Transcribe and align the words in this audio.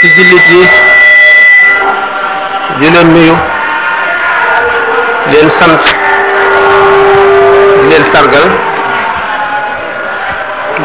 ci 0.00 0.08
jullit 0.14 0.46
yi 0.54 0.62
di 2.78 2.86
leen 2.90 3.08
nuyu 3.14 3.34
leen 5.32 5.50
sant 5.58 5.82
di 7.82 7.86
leen 7.92 8.04
sargal 8.14 8.46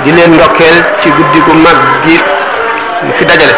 di 0.04 0.12
leen 0.18 0.34
ndokkeel 0.34 0.78
ci 1.02 1.10
guddi 1.14 1.40
gu 1.46 1.54
mag 1.62 1.78
gi 2.06 2.18
fi 3.18 3.26
dajale 3.30 3.56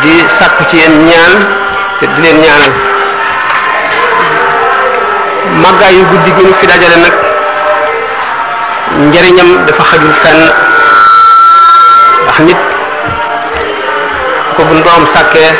di 0.00 0.14
sàkku 0.40 0.64
ci 0.70 0.76
yeen 0.80 0.94
ñaan 1.10 1.32
te 2.00 2.06
di 2.16 2.20
leen 2.24 2.38
ñaanal 2.44 2.72
màggaay 5.62 5.94
yu 5.96 6.06
guddi 6.12 6.30
gi 6.38 6.54
fi 6.60 6.66
dajale 6.66 6.96
nag 6.96 7.14
njariñam 9.12 9.50
dafa 9.68 9.82
xajul 9.90 10.14
fenn 10.22 10.38
ndax 12.24 12.38
nit 12.48 12.71
ko 14.56 14.62
bundoom 14.68 15.04
sàkkee 15.14 15.50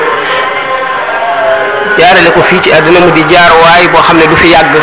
jaarale 1.98 2.30
ko 2.36 2.40
fii 2.48 2.60
ci 2.62 2.72
àdduna 2.72 3.00
mu 3.00 3.10
di 3.12 3.22
jaar 3.30 3.52
waay 3.62 3.86
boo 3.88 4.02
xam 4.02 4.16
ne 4.16 4.26
du 4.26 4.36
fi 4.36 4.48
yàgg 4.52 4.74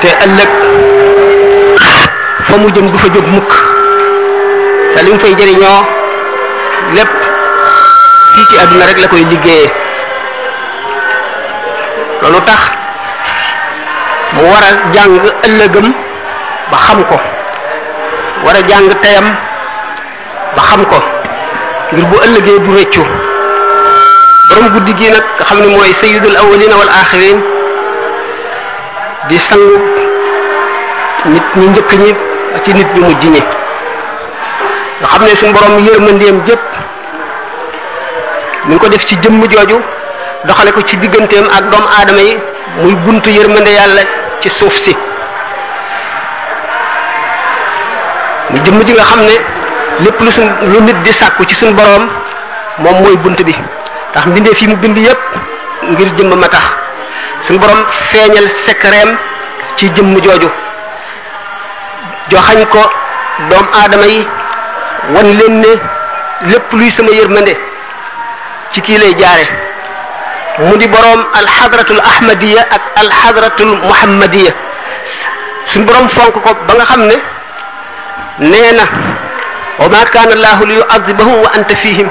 te 0.00 0.08
ëllëg 0.24 0.50
fa 2.48 2.54
mu 2.58 2.68
jëm 2.74 2.90
du 2.90 2.98
fa 2.98 3.08
jóg 3.14 3.26
mukk 3.34 3.52
te 4.96 5.02
li 5.02 5.12
mu 5.12 5.18
fay 5.20 5.34
jëriñoo 5.38 5.80
lépp 6.96 7.14
fii 8.34 8.46
ci 8.50 8.58
àdduna 8.62 8.86
rek 8.86 8.98
la 8.98 9.08
koy 9.08 9.24
liggéeyee 9.30 9.70
loolu 12.22 12.40
tax 12.48 12.60
mu 14.34 14.42
war 14.50 14.64
jàng 14.94 15.14
ëllëgam 15.46 15.88
ba 16.70 16.76
xam 16.86 17.04
ko 17.04 17.20
war 18.44 18.56
a 18.56 18.62
jàng 18.68 18.90
teyam 19.00 19.26
ba 20.56 20.62
xam 20.70 20.84
ko 20.84 21.13
ngir 21.92 22.06
bu 22.12 22.16
ëllëgee 22.24 22.58
du 22.64 22.70
rëccu 22.76 23.04
borom 24.48 24.66
guddi 24.74 24.94
gi 25.00 25.10
nag 25.10 25.24
nga 25.36 25.44
xam 25.48 25.58
ne 25.62 25.66
mooy 25.72 25.92
sayyidul 26.00 26.36
awwalina 26.42 26.76
wal 26.80 26.88
axirin 27.00 27.38
di 29.28 29.38
sangu 29.48 29.76
nit 31.32 31.48
ñi 31.58 31.66
njëkk 31.68 31.90
ñi 32.02 32.10
ci 32.64 32.70
nit 32.74 32.88
ñu 32.94 33.00
mujj 33.06 33.22
ñi 33.34 33.40
nga 35.00 35.06
xam 35.12 35.22
ne 35.24 35.36
suñu 35.38 35.52
borom 35.56 35.74
yërmandeem 35.86 36.38
jëpp 36.46 36.68
mu 38.64 38.70
ngi 38.74 38.78
ko 38.80 38.88
def 38.88 39.04
ci 39.08 39.14
jëmm 39.22 39.42
jooju 39.52 39.78
doxale 40.46 40.70
ko 40.72 40.80
ci 40.88 40.96
digganteem 40.96 41.46
ak 41.56 41.64
doomu 41.70 41.88
aadama 41.98 42.20
yi 42.26 42.38
muy 42.82 42.94
buntu 43.04 43.28
yërmande 43.36 43.70
yàlla 43.78 44.02
ci 44.40 44.48
suuf 44.50 44.76
si 44.84 44.96
mu 48.50 48.56
jëmm 48.64 48.78
ji 48.86 48.92
nga 48.92 49.04
xam 49.10 49.20
ne 49.28 49.36
lépp 50.00 50.20
lu 50.20 50.32
suñ 50.32 50.48
lu 50.62 50.80
nit 50.80 50.94
di 51.04 51.12
sàkku 51.12 51.44
ci 51.44 51.54
suñ 51.54 51.72
boroom 51.72 52.08
moom 52.78 53.02
mooy 53.02 53.16
bunt 53.16 53.36
bi 53.44 53.54
ndax 54.12 54.26
mbindee 54.26 54.54
fii 54.54 54.68
mu 54.68 54.76
bind 54.76 54.96
yépp 54.96 55.18
ngir 55.92 56.08
jëmm 56.18 56.34
ma 56.34 56.48
tax 56.48 56.62
suñ 57.46 57.58
boroom 57.58 57.80
feeñal 58.10 58.48
sekkareem 58.66 59.16
ci 59.76 59.90
jëmm 59.96 60.16
jooju 60.24 60.48
joxañ 62.30 62.64
ko 62.70 62.80
doom 63.50 63.66
aadama 63.82 64.06
yi 64.06 64.26
wan 65.14 65.26
ne 65.48 65.66
lépp 66.52 66.72
luy 66.72 66.90
sama 66.90 67.10
yërmande 67.12 67.56
ci 68.72 68.80
kii 68.80 68.98
lay 68.98 69.14
jaare 69.18 69.46
mu 70.58 70.76
di 70.76 70.88
boroom 70.88 71.24
alxadratul 71.34 72.00
ahmadiya 72.00 72.62
ak 72.70 72.82
alxadratul 72.96 73.76
muhammadiya 73.88 74.52
suñ 75.66 75.84
boroom 75.84 76.08
fonk 76.08 76.32
ko 76.42 76.50
ba 76.66 76.74
nga 76.74 76.84
xam 76.84 77.02
ne 77.06 77.16
nee 78.38 78.72
na 78.72 78.84
wa 79.78 79.86
ma 79.90 80.04
kaana 80.14 80.34
llaahu 80.36 80.64
li 80.66 80.74
yu'adhibahum 80.78 81.42
wa 81.42 81.50
anta 81.58 81.74
fihim 81.76 82.08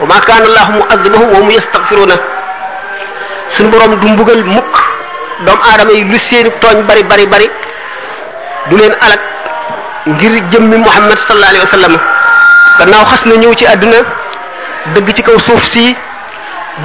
wa 0.00 0.06
ma 0.10 0.18
kaana 0.20 0.48
llaahu 0.54 0.72
mu'adhibahum 0.80 1.28
wa 1.32 1.38
hum 1.40 1.50
yastaghfiruna 1.50 2.16
suñu 3.50 3.70
borom 3.70 3.94
du 4.00 4.08
mbugal 4.08 4.42
mukk 4.44 4.76
doomu 5.46 5.62
aadama 5.70 5.92
yi 5.92 6.04
lu 6.04 6.18
seeni 6.18 6.50
tooñ 6.60 6.82
bari 6.88 7.02
bari 7.02 7.26
bari 7.26 7.50
du 8.70 8.76
leen 8.76 8.94
alak 9.00 9.20
ngir 10.06 10.42
jëmmi 10.50 10.76
Muhammad 10.76 11.18
sallallahu 11.26 11.50
alayhi 11.52 11.64
wa 11.66 11.70
sallam 11.74 11.98
gannaaw 12.78 13.04
xas 13.10 13.22
na 13.26 13.36
ñëw 13.36 13.54
ci 13.54 13.66
àdduna 13.66 14.00
dëgg 14.94 15.14
ci 15.16 15.22
kaw 15.22 15.38
suuf 15.38 15.64
si 15.70 15.96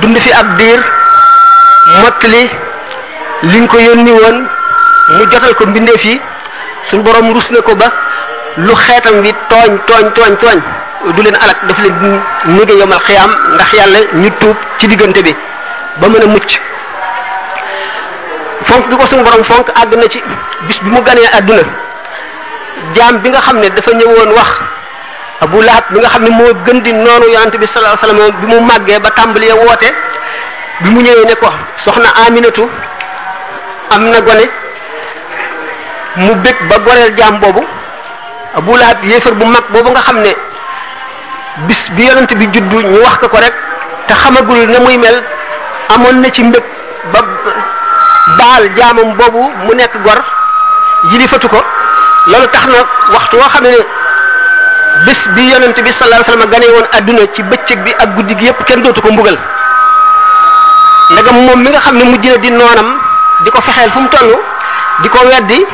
dund 0.02 0.18
fi 0.20 0.32
ab 0.34 0.58
diir 0.58 0.80
mottali 2.02 2.50
li 3.42 3.58
nga 3.62 3.68
ko 3.68 3.78
yónni 3.80 4.12
woon 4.12 4.38
mu 5.18 5.24
jotal 5.32 5.56
ko 5.56 5.66
mbindeef 5.66 6.04
yi 6.06 6.22
suñ 6.90 7.02
borom 7.02 7.34
rus 7.34 7.50
na 7.52 7.62
ko 7.62 7.76
ba. 7.76 7.90
lu 8.58 8.74
xeetam 8.76 9.22
wi 9.24 9.32
tooñ 9.50 9.78
tooñ 9.88 10.06
tooñ 10.16 10.32
tooñ 10.42 10.58
du 11.16 11.22
leen 11.24 11.36
alak 11.36 11.60
daf 11.68 11.80
leen 11.84 11.96
nige 12.46 12.74
yomal 12.80 13.00
xiyaam 13.06 13.32
ndax 13.54 13.70
yàlla 13.74 14.00
ñu 14.14 14.30
tuub 14.40 14.56
ci 14.80 14.88
diggante 14.88 15.22
bi 15.22 15.36
ba 16.02 16.08
mën 16.08 16.24
a 16.24 16.26
mucc 16.26 16.52
fonk 18.66 18.90
gi 18.90 18.96
ko 18.98 19.06
suñu 19.06 19.24
borom 19.24 19.44
fonk 19.44 19.68
àgg 19.76 19.96
na 19.96 20.08
ci 20.10 20.22
bis 20.68 20.80
bi 20.84 20.90
mu 20.90 21.02
ganee 21.04 21.28
àdduna 21.34 21.64
jaam 22.96 23.18
bi 23.20 23.30
nga 23.30 23.42
xam 23.42 23.60
ne 23.60 23.70
dafa 23.70 23.92
ñëwoon 23.94 24.32
wax 24.36 24.50
abu 25.42 25.62
lahat 25.62 25.86
bi 25.90 26.00
nga 26.00 26.10
xam 26.10 26.24
ne 26.24 26.30
moo 26.30 26.54
gën 26.66 26.82
di 26.82 26.94
noonu 26.94 27.26
yonante 27.34 27.58
bi 27.58 27.68
sallallahu 27.68 27.98
alayhi 28.02 28.20
wasallam 28.20 28.40
bi 28.42 28.48
mu 28.48 28.60
màggee 28.66 29.00
ba 29.00 29.10
tàmbalee 29.12 29.54
woote 29.54 29.94
bi 30.82 30.90
mu 30.90 31.02
ñëwee 31.02 31.26
ne 31.26 31.36
ko 31.36 31.48
soxna 31.86 32.10
aminatu 32.28 32.68
am 33.92 34.10
na 34.10 34.22
gone 34.22 34.46
mu 36.16 36.36
bég 36.44 36.56
ba 36.68 36.78
goreel 36.80 37.14
jaam 37.16 37.40
boobu 37.40 37.64
Abu 38.60 38.76
Lahab 38.76 39.00
yéefar 39.08 39.34
bu 39.40 39.46
mag 39.48 39.64
boobu 39.72 39.90
nga 39.96 40.04
xam 40.08 40.20
ne 40.20 40.32
bis 41.68 41.82
bi 41.96 42.04
yonent 42.12 42.32
bi 42.40 42.46
juddu 42.54 42.78
ñu 42.84 43.00
wax 43.06 43.16
ko 43.24 43.28
ko 43.32 43.38
rek 43.40 43.56
te 44.08 44.14
xam 44.14 44.36
xamagul 44.36 44.60
na 44.68 44.80
muy 44.84 44.98
mel 44.98 45.18
amoon 45.96 46.18
na 46.22 46.28
ci 46.32 46.44
mbëg 46.44 46.64
ba 47.14 47.20
baal 48.38 48.64
jaamam 48.76 49.16
boobu 49.20 49.42
mu 49.66 49.74
nekk 49.76 49.94
gor 50.04 50.20
yilifatu 51.12 51.48
ko 51.50 51.60
loolu 52.32 52.48
tax 52.52 52.66
na 52.68 52.84
waxtu 53.16 53.36
woo 53.40 53.48
xam 53.50 53.64
ne 53.64 53.72
bés 55.06 55.20
bi 55.36 55.48
yonent 55.52 55.78
bi 55.80 55.92
sallallahu 55.92 56.20
alayhi 56.20 56.32
wasallam 56.32 56.52
gane 56.52 56.68
woon 56.76 56.88
adduna 56.98 57.24
ci 57.36 57.44
bëccëg 57.44 57.80
bi 57.86 57.96
ak 57.98 58.10
guddi 58.16 58.36
gi 58.36 58.46
yépp 58.46 58.60
kenn 58.68 58.84
dootu 58.84 59.02
ko 59.02 59.12
mbugal 59.14 59.38
ndegam 61.14 61.38
moom 61.48 61.60
mi 61.64 61.70
nga 61.72 61.80
xam 61.80 61.96
ne 61.96 62.04
mujj 62.04 62.26
na 62.28 62.38
di 62.38 62.52
noonam 62.52 62.90
di 63.44 63.50
ko 63.52 63.62
fexeel 63.62 63.90
fu 63.92 64.00
mu 64.04 64.10
toll 64.10 64.30
di 65.02 65.08
ko 65.10 65.20
weddi 65.32 65.66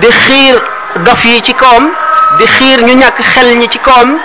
di 0.00 0.08
xiir 0.08 0.56
dof 1.04 1.20
yi 1.24 1.42
ci 1.44 1.52
kawam 1.52 1.92
di 2.38 2.46
xiir 2.46 2.80
ñu 2.84 2.94
ñàkk 2.94 3.18
xel 3.34 3.56
ñi 3.58 3.68
ci 3.68 3.78
kawam 3.78 4.18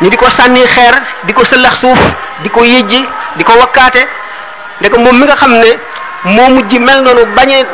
ñu 0.00 0.10
di 0.10 0.16
ko 0.16 0.30
sànni 0.30 0.66
xeer 0.66 0.94
di 1.26 1.32
ko 1.32 1.44
sëllax 1.44 1.74
suuf 1.82 1.98
di 2.42 2.48
ko 2.48 2.64
yëjji 2.64 3.00
di 3.36 3.44
ko 3.44 3.52
wakkaate 3.60 4.02
ndeke 4.80 4.98
moom 4.98 5.16
mi 5.18 5.24
nga 5.26 5.36
xam 5.36 5.52
ne 5.52 5.70
moo 6.24 6.48
mujj 6.50 6.74
mel 6.78 7.02
noonu 7.04 7.22
bañee 7.36 7.64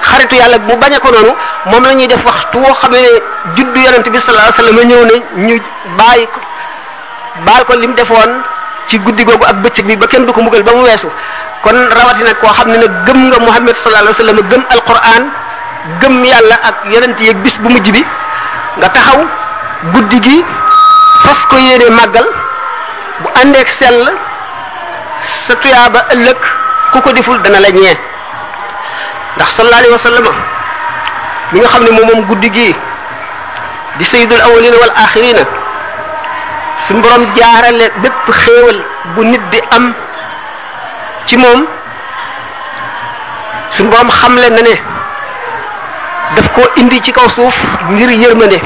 xaritu 0.00 0.34
yàlla 0.36 0.58
mu 0.58 0.74
bañee 0.76 0.98
ko 1.00 1.10
noonu 1.10 1.32
moom 1.66 1.82
la 1.84 1.92
ñuy 1.94 2.06
def 2.08 2.24
waxtu 2.24 2.58
woo 2.58 2.74
xam 2.80 2.92
ne 2.92 3.00
juddu 3.56 3.80
yonent 3.80 4.06
bi 4.10 4.18
sallallahu 4.18 4.48
alayhi 4.48 4.58
wasallam 4.58 4.78
ñëw 4.88 5.04
ne 5.06 5.46
ñu 5.46 5.60
bàyyi 5.98 6.26
ko 6.26 6.40
baal 7.44 7.64
ko 7.64 7.74
lim 7.76 7.94
defoon 7.94 8.30
ci 8.88 8.98
guddi 8.98 9.24
googu 9.24 9.44
ak 9.44 9.56
bëccëg 9.56 9.86
bi 9.86 9.96
ba 9.96 10.06
kenn 10.06 10.24
du 10.26 10.32
ko 10.32 10.40
mbugal 10.42 10.62
ba 10.62 10.72
mu 10.72 10.82
weesu 10.82 11.08
kon 11.62 11.74
rawatina 11.96 12.34
koo 12.34 12.48
xam 12.54 12.68
ne 12.70 12.78
nag 12.78 13.04
gëm 13.06 13.28
nga 13.28 13.38
Muhammad 13.40 13.76
sallallahu 13.76 14.08
alayhi 14.08 14.18
wasallam 14.18 14.38
gëm 14.50 14.62
Alquran 14.70 15.24
gëm 16.00 16.24
yàlla 16.24 16.56
ak 16.62 16.76
yonent 16.92 17.20
yeeg 17.20 17.36
bis 17.42 17.58
bu 17.58 17.68
mujj 17.68 17.90
bi 17.90 18.04
nga 18.80 18.88
taxaw 18.96 19.20
guddi 19.92 20.18
gi 20.26 20.38
fas 21.22 21.40
ko 21.50 21.56
yéene 21.64 21.86
màggal 21.98 22.26
bu 23.22 23.28
àndeek 23.40 23.68
sell 23.80 24.00
sa 25.46 25.52
tuyaaba 25.60 26.00
ëllëg 26.14 26.40
ku 26.92 26.98
ko 27.04 27.10
deful 27.16 27.38
dana 27.44 27.60
la 27.64 27.70
ñee 27.76 27.96
ndax 29.36 29.50
sallallahu 29.54 29.80
alayhi 29.80 29.94
wa 30.24 30.32
mi 31.52 31.56
nga 31.60 31.68
xam 31.72 31.84
ne 31.84 31.90
moom 31.96 32.20
guddi 32.28 32.48
gi 32.56 32.70
di 33.98 34.04
sayyidul 34.04 34.40
awwalina 34.46 34.76
wal 34.82 34.94
axirina 35.04 35.44
suñ 36.86 36.98
borom 37.02 37.22
jaarale 37.36 37.86
bépp 38.02 38.26
xéewal 38.42 38.78
bu 39.14 39.20
nit 39.24 39.40
di 39.50 39.60
am 39.76 39.94
ci 41.26 41.36
moom 41.36 41.60
suñ 43.74 43.86
borom 43.90 44.10
xamle 44.20 44.48
na 44.50 44.62
ne 44.68 44.76
daf 46.50 46.50
ko 46.58 46.64
indi 46.80 47.00
ci 47.02 47.12
kaw 47.12 47.26
suuf 47.28 47.54
ngir 47.92 48.10
yërmande 48.10 48.58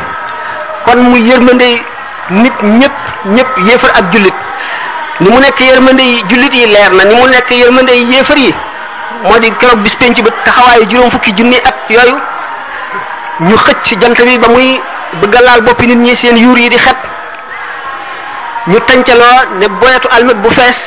kon 0.84 0.96
mu 0.98 1.16
yërmande 1.18 1.80
nit 2.30 2.52
ñëpp 2.62 2.92
ñëpp 3.26 3.48
yéefar 3.68 3.90
ak 3.98 4.12
jullit 4.12 4.34
ni 5.20 5.30
mu 5.30 5.38
nekk 5.40 5.60
yërmande 5.60 6.00
yi 6.02 6.22
jullit 6.28 6.52
yi 6.54 6.66
leer 6.66 6.92
na 6.92 7.04
ni 7.04 7.14
mu 7.14 7.28
nekk 7.28 7.50
yërmande 7.50 7.90
yi 7.92 8.04
yéefar 8.16 8.36
yi 8.38 8.54
moo 9.24 9.38
di 9.38 9.52
keroog 9.60 9.78
bis 9.82 9.94
penc 9.96 10.20
ba 10.22 10.30
taxawaayu 10.44 10.86
juróom 10.90 11.10
fukki 11.10 11.32
junni 11.36 11.56
ak 11.56 11.74
yooyu 11.88 12.18
ñu 13.40 13.56
xëcc 13.56 13.98
jant 14.00 14.18
bi 14.24 14.38
ba 14.38 14.48
muy 14.48 14.80
bëgg 15.20 15.34
a 15.36 15.40
laal 15.42 15.60
boppi 15.62 15.86
nit 15.86 15.96
ñi 15.98 16.16
seen 16.16 16.36
yuur 16.36 16.58
yi 16.58 16.68
di 16.68 16.78
xet 16.78 16.96
ñu 18.66 18.80
tàncaloo 18.80 19.44
ne 19.60 19.66
bonetu 19.68 20.08
almet 20.10 20.34
bu 20.42 20.48
fees 20.50 20.78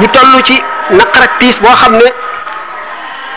ñu 0.00 0.08
toll 0.08 0.42
ci 0.44 0.62
naqar 0.90 1.26
boo 1.60 1.76
xam 1.80 1.92
ne 1.96 2.12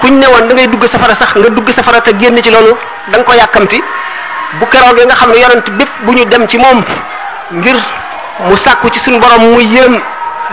kuñ 0.01 0.17
newon 0.19 0.47
da 0.49 0.53
ngay 0.57 0.67
dugg 0.67 0.81
safara 0.91 1.13
sax 1.15 1.29
nga 1.37 1.49
dugg 1.53 1.69
safara 1.75 2.01
ta 2.01 2.11
genn 2.19 2.37
ci 2.43 2.49
lolu 2.49 2.73
dang 3.13 3.23
ko 3.23 3.33
yakamti 3.37 3.77
bu 4.57 4.65
gi 4.71 4.77
nga 5.05 5.15
xam 5.19 5.29
ne 5.31 5.37
yonent 5.41 5.67
bépp 5.77 5.91
bu 6.03 6.25
dem 6.25 6.47
ci 6.49 6.57
mom 6.57 6.83
ngir 7.53 7.77
mu 8.47 8.57
sakku 8.57 8.89
ci 8.89 8.99
sun 8.99 9.19
borom 9.19 9.43
mu 9.53 9.61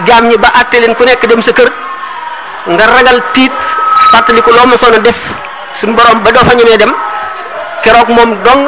jam 0.06 0.24
ñi 0.28 0.36
ba 0.36 0.48
atté 0.60 0.80
len 0.80 0.94
ku 0.94 1.04
nekk 1.04 1.26
dem 1.26 1.40
sa 1.42 1.52
kër 1.52 1.70
nga 2.68 2.84
ragal 2.86 3.22
tit, 3.32 3.52
fàttaliku 4.12 4.50
loo 4.52 4.66
mosoon 4.66 4.94
a 4.94 4.98
def 4.98 5.16
sun 5.80 5.92
borom 5.96 6.18
ba 6.24 6.30
do 6.32 6.38
fa 6.38 6.54
ñëwé 6.54 6.76
dem 6.76 6.92
ak 8.00 8.08
mom 8.08 8.30
dong 8.44 8.62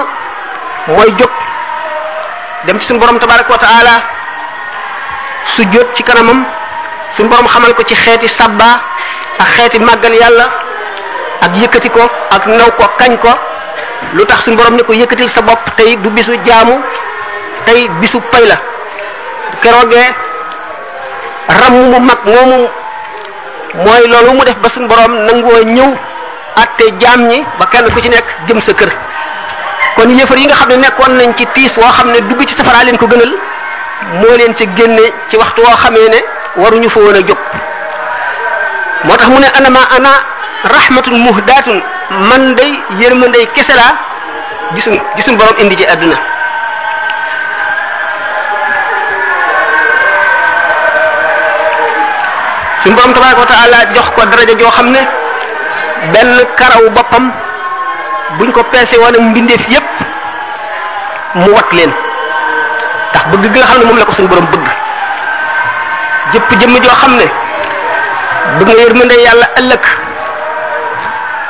moy 0.94 1.12
jóg 1.18 1.30
dem 2.64 2.78
ci 2.80 2.86
sun 2.86 2.98
borom 2.98 3.18
tabarak 3.18 3.48
wa 3.50 3.58
taala 3.58 3.94
su 5.52 5.62
jot 5.72 5.88
ci 5.94 6.02
kanamam 6.02 6.44
sun 7.14 7.28
borom 7.28 7.46
xamal 7.48 7.74
ko 7.74 7.82
ci 7.82 7.94
xéeti 7.94 8.28
sabba 8.28 8.80
ak 9.38 9.48
xéeti 9.56 9.78
magal 9.78 10.12
yalla 10.14 10.48
ak 11.40 11.50
yëkkati 11.56 11.88
ko 11.90 12.04
ak 12.31 12.44
naw 12.46 12.69
ko 12.76 12.84
kañ 13.00 13.16
ko 13.19 13.32
lu 14.16 14.22
tax 14.28 14.44
suñu 14.44 14.56
borom 14.60 14.76
ne 14.76 14.82
ko 14.84 14.92
yëkkatil 14.92 15.28
sa 15.32 15.40
bopp 15.42 15.64
tey 15.76 15.96
du 15.96 16.08
bisu 16.12 16.37
jaamu 16.44 16.81
tey 17.64 17.88
bisu 18.00 18.20
pay 18.31 18.44
la 18.46 18.56
keroogee 19.60 20.08
ram 21.48 21.72
mu 21.90 21.98
mag 22.00 22.20
moomu 22.25 22.58
mooy 23.84 24.02
loolu 24.08 24.31
mu 24.37 24.44
def 24.44 24.56
ba 24.60 24.69
suñu 24.69 24.87
borom 24.88 25.12
nangoo 25.26 25.64
ñëw 25.64 25.90
atte 26.56 26.84
jaam 27.00 27.28
ñi 27.28 27.44
ba 27.58 27.64
kenn 27.72 27.88
ku 27.90 27.98
ci 28.00 28.08
nekk 28.08 28.26
jëm 28.46 28.60
sa 28.60 28.72
kër 28.75 28.90
kon 29.96 30.10
yëfar 30.12 30.37
yi 30.38 30.46
nga 30.46 30.54
xam 30.56 30.69
ne 30.69 30.76
nekkoon 30.76 31.16
nañ 31.16 31.32
ci 31.37 31.46
tiis 31.54 31.72
woo 31.76 31.92
xam 31.96 32.10
ne 32.12 32.20
du 32.20 32.28
dugg 32.34 32.46
ci 32.48 32.54
safaraa 32.54 32.84
leen 32.84 32.98
ko 33.00 33.06
gënal 33.08 33.32
moo 34.20 34.37
leen 34.37 34.54
ci 34.56 34.69
génne 34.76 35.04
ci 35.28 35.37
waxtu 35.37 35.60
woo 35.60 35.76
xamee 35.76 36.08
ne 36.08 36.20
waruñu 36.56 36.88
fa 36.88 37.00
woon 37.00 37.16
a 37.16 37.20
jóg 37.20 37.37
moo 39.04 39.16
tax 39.16 39.28
mu 39.31 39.38
ne 39.40 39.46
anama 39.56 39.81
ana 39.96 40.29
rahmatun 40.66 41.16
muhdaatun 41.24 41.80
man 42.28 42.52
day 42.58 42.76
yërmandey 43.00 43.46
kese 43.56 43.72
laa 43.76 43.96
gisum 44.76 44.96
gisum 45.16 45.36
borom 45.38 45.56
indi 45.58 45.76
ci 45.76 45.86
àdduna 45.86 46.16
suñu 52.82 52.94
borom 52.96 53.12
tabaraka 53.14 53.40
wa 53.40 53.46
taala 53.48 53.78
jox 53.94 54.06
ko 54.14 54.26
daraja 54.26 54.54
joo 54.58 54.70
xam 54.70 54.90
ne 54.92 55.00
benn 56.12 56.44
karaw 56.56 56.90
boppam 56.90 57.32
buñ 58.38 58.52
ko 58.52 58.62
peese 58.72 58.96
wala 58.98 59.18
mbindeef 59.18 59.64
yépp 59.68 59.88
mu 61.34 61.50
wat 61.56 61.72
leen 61.72 61.92
ndax 63.10 63.24
bëgg 63.32 63.44
gi 63.54 63.58
nga 63.58 63.66
xam 63.66 63.78
ne 63.78 63.84
moom 63.84 63.98
la 63.98 64.04
ko 64.04 64.12
suñu 64.12 64.28
borom 64.28 64.46
bëgg 64.52 64.66
jëpp 66.32 66.48
jëmm 66.60 66.74
joo 66.82 66.96
xam 67.00 67.16
ne 67.16 67.26
bëgg 68.58 68.68
nga 68.68 68.82
yërmande 68.82 69.16
yàlla 69.24 69.46
ëllëg 69.56 69.84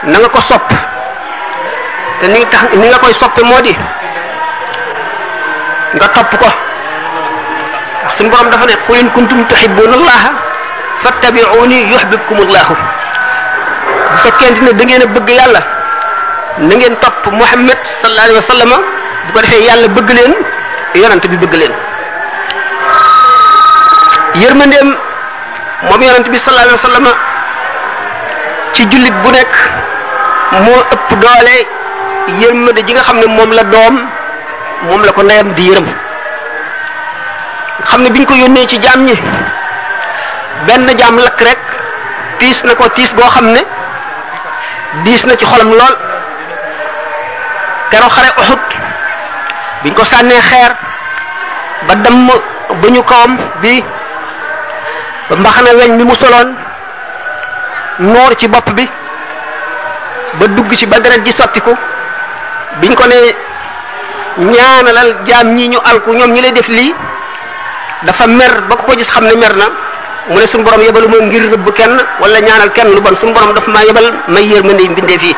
na 0.04 0.16
nga 0.20 0.28
ko 0.32 0.40
sopp 0.40 0.68
te 0.68 2.26
ni 2.32 2.40
ni 2.80 2.84
nga 2.88 2.98
koy 3.00 3.12
soppe 3.12 3.42
moo 3.44 3.60
di 3.60 3.72
nga 5.94 6.08
topp 6.08 6.30
ko 6.40 6.48
ndax 8.02 8.12
suñu 8.16 8.30
borom 8.32 8.48
dafa 8.50 8.64
ne 8.66 8.74
qul 8.86 8.96
in 8.98 9.10
kuntum 9.12 9.44
tuhibbuna 9.44 9.92
allaha 9.98 10.30
fattabi'uni 11.04 11.76
yuhibbukum 11.92 12.36
allahu 12.48 12.72
bu 14.08 14.16
fekkente 14.24 14.60
ne 14.64 14.70
da 14.72 14.82
ngeen 14.84 15.02
a 15.02 15.06
bëgg 15.06 15.28
yàlla 15.38 15.60
na 16.66 16.72
ngeen 16.74 16.94
topp 17.00 17.24
muhammad 17.40 17.78
sallallahu 17.84 18.24
alayhi 18.28 18.40
wa 18.40 18.48
sallam 18.54 18.70
bu 19.34 19.38
yàlla 19.68 19.88
bëgg 19.96 20.08
leen 20.18 20.34
yonent 21.02 21.24
bi 21.30 21.36
bëgg 21.42 21.54
leen 21.60 21.74
yërmandeem 24.42 24.88
moom 25.88 26.00
yonent 26.02 26.26
bi 26.32 26.38
sallallahu 26.40 26.66
alayhi 26.68 26.82
wa 26.82 26.88
sallam 26.88 27.08
bu 29.22 29.30
nekk 29.36 29.56
moo 30.58 30.82
ëpp 30.94 31.10
doole 31.22 31.56
yërmande 32.40 32.82
ji 32.82 32.92
nga 32.92 33.02
xam 33.02 33.18
ne 33.18 33.26
moom 33.26 33.52
la 33.52 33.62
doom 33.64 33.94
moom 34.88 35.04
la 35.04 35.12
ko 35.12 35.22
ndeyam 35.22 35.52
di 35.54 35.68
yërëm 35.70 35.86
xam 37.90 38.02
ne 38.02 38.10
biñ 38.10 38.24
ko 38.26 38.34
yónnee 38.34 38.66
ci 38.66 38.78
jaam 38.82 39.04
ñi 39.06 39.14
benn 40.66 40.90
jaam 40.98 41.18
lakk 41.18 41.40
rek 41.40 41.58
tiis 42.38 42.62
na 42.64 42.74
ko 42.74 42.88
tiis 42.90 43.14
goo 43.14 43.30
xam 43.30 43.52
ne 43.52 43.62
diis 45.04 45.24
na 45.24 45.36
ci 45.36 45.44
xolam 45.44 45.68
lool 45.70 45.96
kero 47.90 48.08
xare 48.10 48.30
Uhud 48.40 48.62
biñ 49.82 49.94
ko 49.94 50.04
sànnee 50.04 50.40
xeer 50.50 50.72
ba 51.86 51.94
damm 51.94 52.26
ba 52.82 52.88
ñu 52.90 53.02
kawam 53.04 53.38
bi 53.62 53.84
ba 55.28 55.36
mbaxana 55.36 55.74
weñ 55.76 55.96
bi 55.98 56.04
mu 56.04 56.14
soloon 56.14 56.54
noor 57.98 58.34
ci 58.36 58.48
bopp 58.48 58.68
bi 58.74 58.90
ba 60.40 60.46
dugg 60.48 60.70
ci 60.74 60.86
ba 60.88 60.96
deret 61.02 61.20
ji 61.26 61.32
sottiku 61.36 61.72
biñ 62.80 62.94
ko 62.96 63.04
ne 63.06 63.18
ñaanalal 64.54 65.12
jaam 65.28 65.48
ñi 65.56 65.68
ñu 65.72 65.78
alku 65.90 66.10
ñoom 66.16 66.32
ñi 66.32 66.40
lay 66.40 66.52
def 66.52 66.68
lii 66.68 66.94
dafa 68.08 68.26
mer 68.26 68.52
ba 68.68 68.74
ko 68.76 68.82
ko 68.88 68.92
gis 68.98 69.08
xam 69.12 69.24
ne 69.28 69.34
mer 69.36 69.54
na 69.56 69.66
mu 70.30 70.38
ne 70.38 70.46
suñu 70.46 70.64
borom 70.64 70.80
yebalu 70.80 71.08
ma 71.08 71.20
ngir 71.26 71.42
rëbb 71.52 71.66
kenn 71.78 71.92
wala 72.20 72.40
ñaanal 72.40 72.72
kenn 72.72 72.88
lu 72.94 73.00
bon 73.00 73.14
suñu 73.20 73.32
borom 73.34 73.52
dafa 73.54 73.70
maa 73.70 73.84
yebal 73.84 74.06
may 74.28 74.44
yër 74.48 74.64
ma 74.64 74.72
ne 74.72 74.88
mbindee 74.88 75.18
fii 75.18 75.36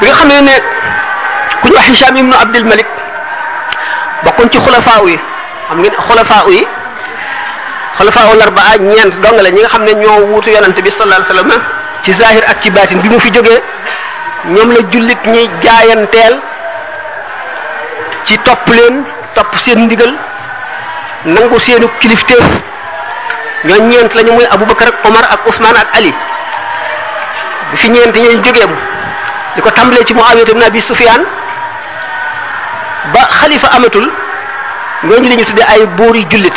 bi 0.00 0.06
nga 0.08 0.16
xamee 0.16 0.40
ne 0.48 0.54
ku 1.60 1.68
ñu 1.68 1.74
wax 1.74 1.86
hisham 1.88 2.16
ibnu 2.16 2.32
abdul 2.34 2.64
malik 2.64 2.86
bokkuñ 4.24 4.48
ci 4.52 4.58
xulafaa 4.64 5.04
yi 5.04 5.18
xam 5.68 5.78
ngeen 5.80 5.94
xulafaa 6.08 6.44
yi 6.48 6.66
xulafaa 7.98 8.26
ul 8.32 8.40
arbaa 8.42 8.76
ñeent 8.80 9.14
dong 9.22 9.38
la 9.42 9.50
ñi 9.50 9.60
nga 9.60 9.68
xam 9.68 9.84
ne 9.84 9.92
ñoo 9.94 10.20
wuutu 10.30 10.48
yonante 10.50 10.80
bi 10.82 10.90
sallallahu 10.90 11.22
alayhi 11.22 11.32
wasallam 11.34 11.62
ci 12.06 12.14
zahir 12.14 12.46
ak 12.46 12.62
ci 12.62 12.70
baatin 12.70 13.02
bi 13.02 13.10
mu 13.10 13.18
fi 13.18 13.34
jógee 13.34 13.58
ñoom 14.54 14.70
la 14.70 14.80
jullit 14.94 15.18
ñi 15.26 15.50
jaayanteel 15.62 16.34
ci 18.24 18.38
topp 18.46 18.62
leen 18.70 19.02
topp 19.34 19.50
seen 19.58 19.84
ndigal 19.90 20.14
nangu 21.24 21.58
seenu 21.58 21.90
kilifteef 21.98 22.46
ñooñ 23.64 23.90
ñeent 23.90 24.14
lañu 24.14 24.32
muy 24.38 24.46
Aboubacar 24.46 24.88
ak 24.88 24.96
Omar 25.02 25.24
ak 25.26 25.40
Ousmane 25.50 25.74
ak 25.82 25.90
Ali 25.98 26.14
bi 27.72 27.76
fi 27.76 27.90
ñeent 27.90 28.14
ñooñu 28.14 28.38
jógee 28.44 28.64
li 29.56 29.60
ko 29.62 29.70
tàmbalee 29.70 30.06
ci 30.06 30.14
Muawiya 30.14 30.46
ibn 30.46 30.62
Abi 30.62 30.80
Sufyan 30.80 31.26
ba 33.12 33.20
xalifa 33.42 33.66
amatul 33.74 34.06
ñooñu 35.02 35.26
la 35.28 35.34
ñu 35.34 35.44
tuddee 35.44 35.66
ay 35.74 35.82
buur 35.98 36.14
yu 36.14 36.22
jullit 36.30 36.54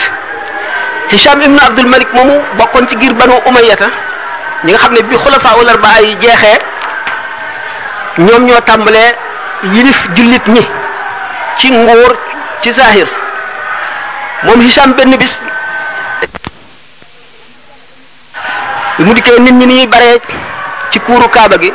Hisham 1.09 1.41
ibn 1.41 1.57
Abdul 1.65 1.89
Malik 1.89 2.13
moomu 2.13 2.37
bokkoon 2.57 2.85
ci 2.87 3.01
giir 3.01 3.13
Banu 3.17 3.33
Umayyata 3.49 3.89
ñi 4.63 4.71
nga 4.73 4.79
xam 4.79 4.94
ne 4.94 5.01
bi 5.01 5.15
xulafaa 5.23 5.56
wal 5.57 5.69
arbaa 5.69 5.97
yi 6.06 6.15
jeexee 6.21 6.59
ñoom 8.17 8.45
ñoo 8.45 8.61
tàmbalee 8.67 9.11
yilif 9.73 9.97
jullit 10.15 10.45
ñi 10.47 10.61
ci 11.59 11.69
nguur 11.71 12.13
ci 12.61 12.73
zahir 12.73 13.07
moom 14.44 14.61
Hisham 14.61 14.92
benn 14.95 15.16
bis 15.18 15.33
mu 18.99 19.13
dikkee 19.13 19.39
nit 19.39 19.54
ñi 19.54 19.66
ni 19.66 19.73
ñuy 19.73 19.87
bare 19.87 20.21
ci 20.92 20.99
kuuru 20.99 21.30
kaaba 21.30 21.56
gi 21.61 21.73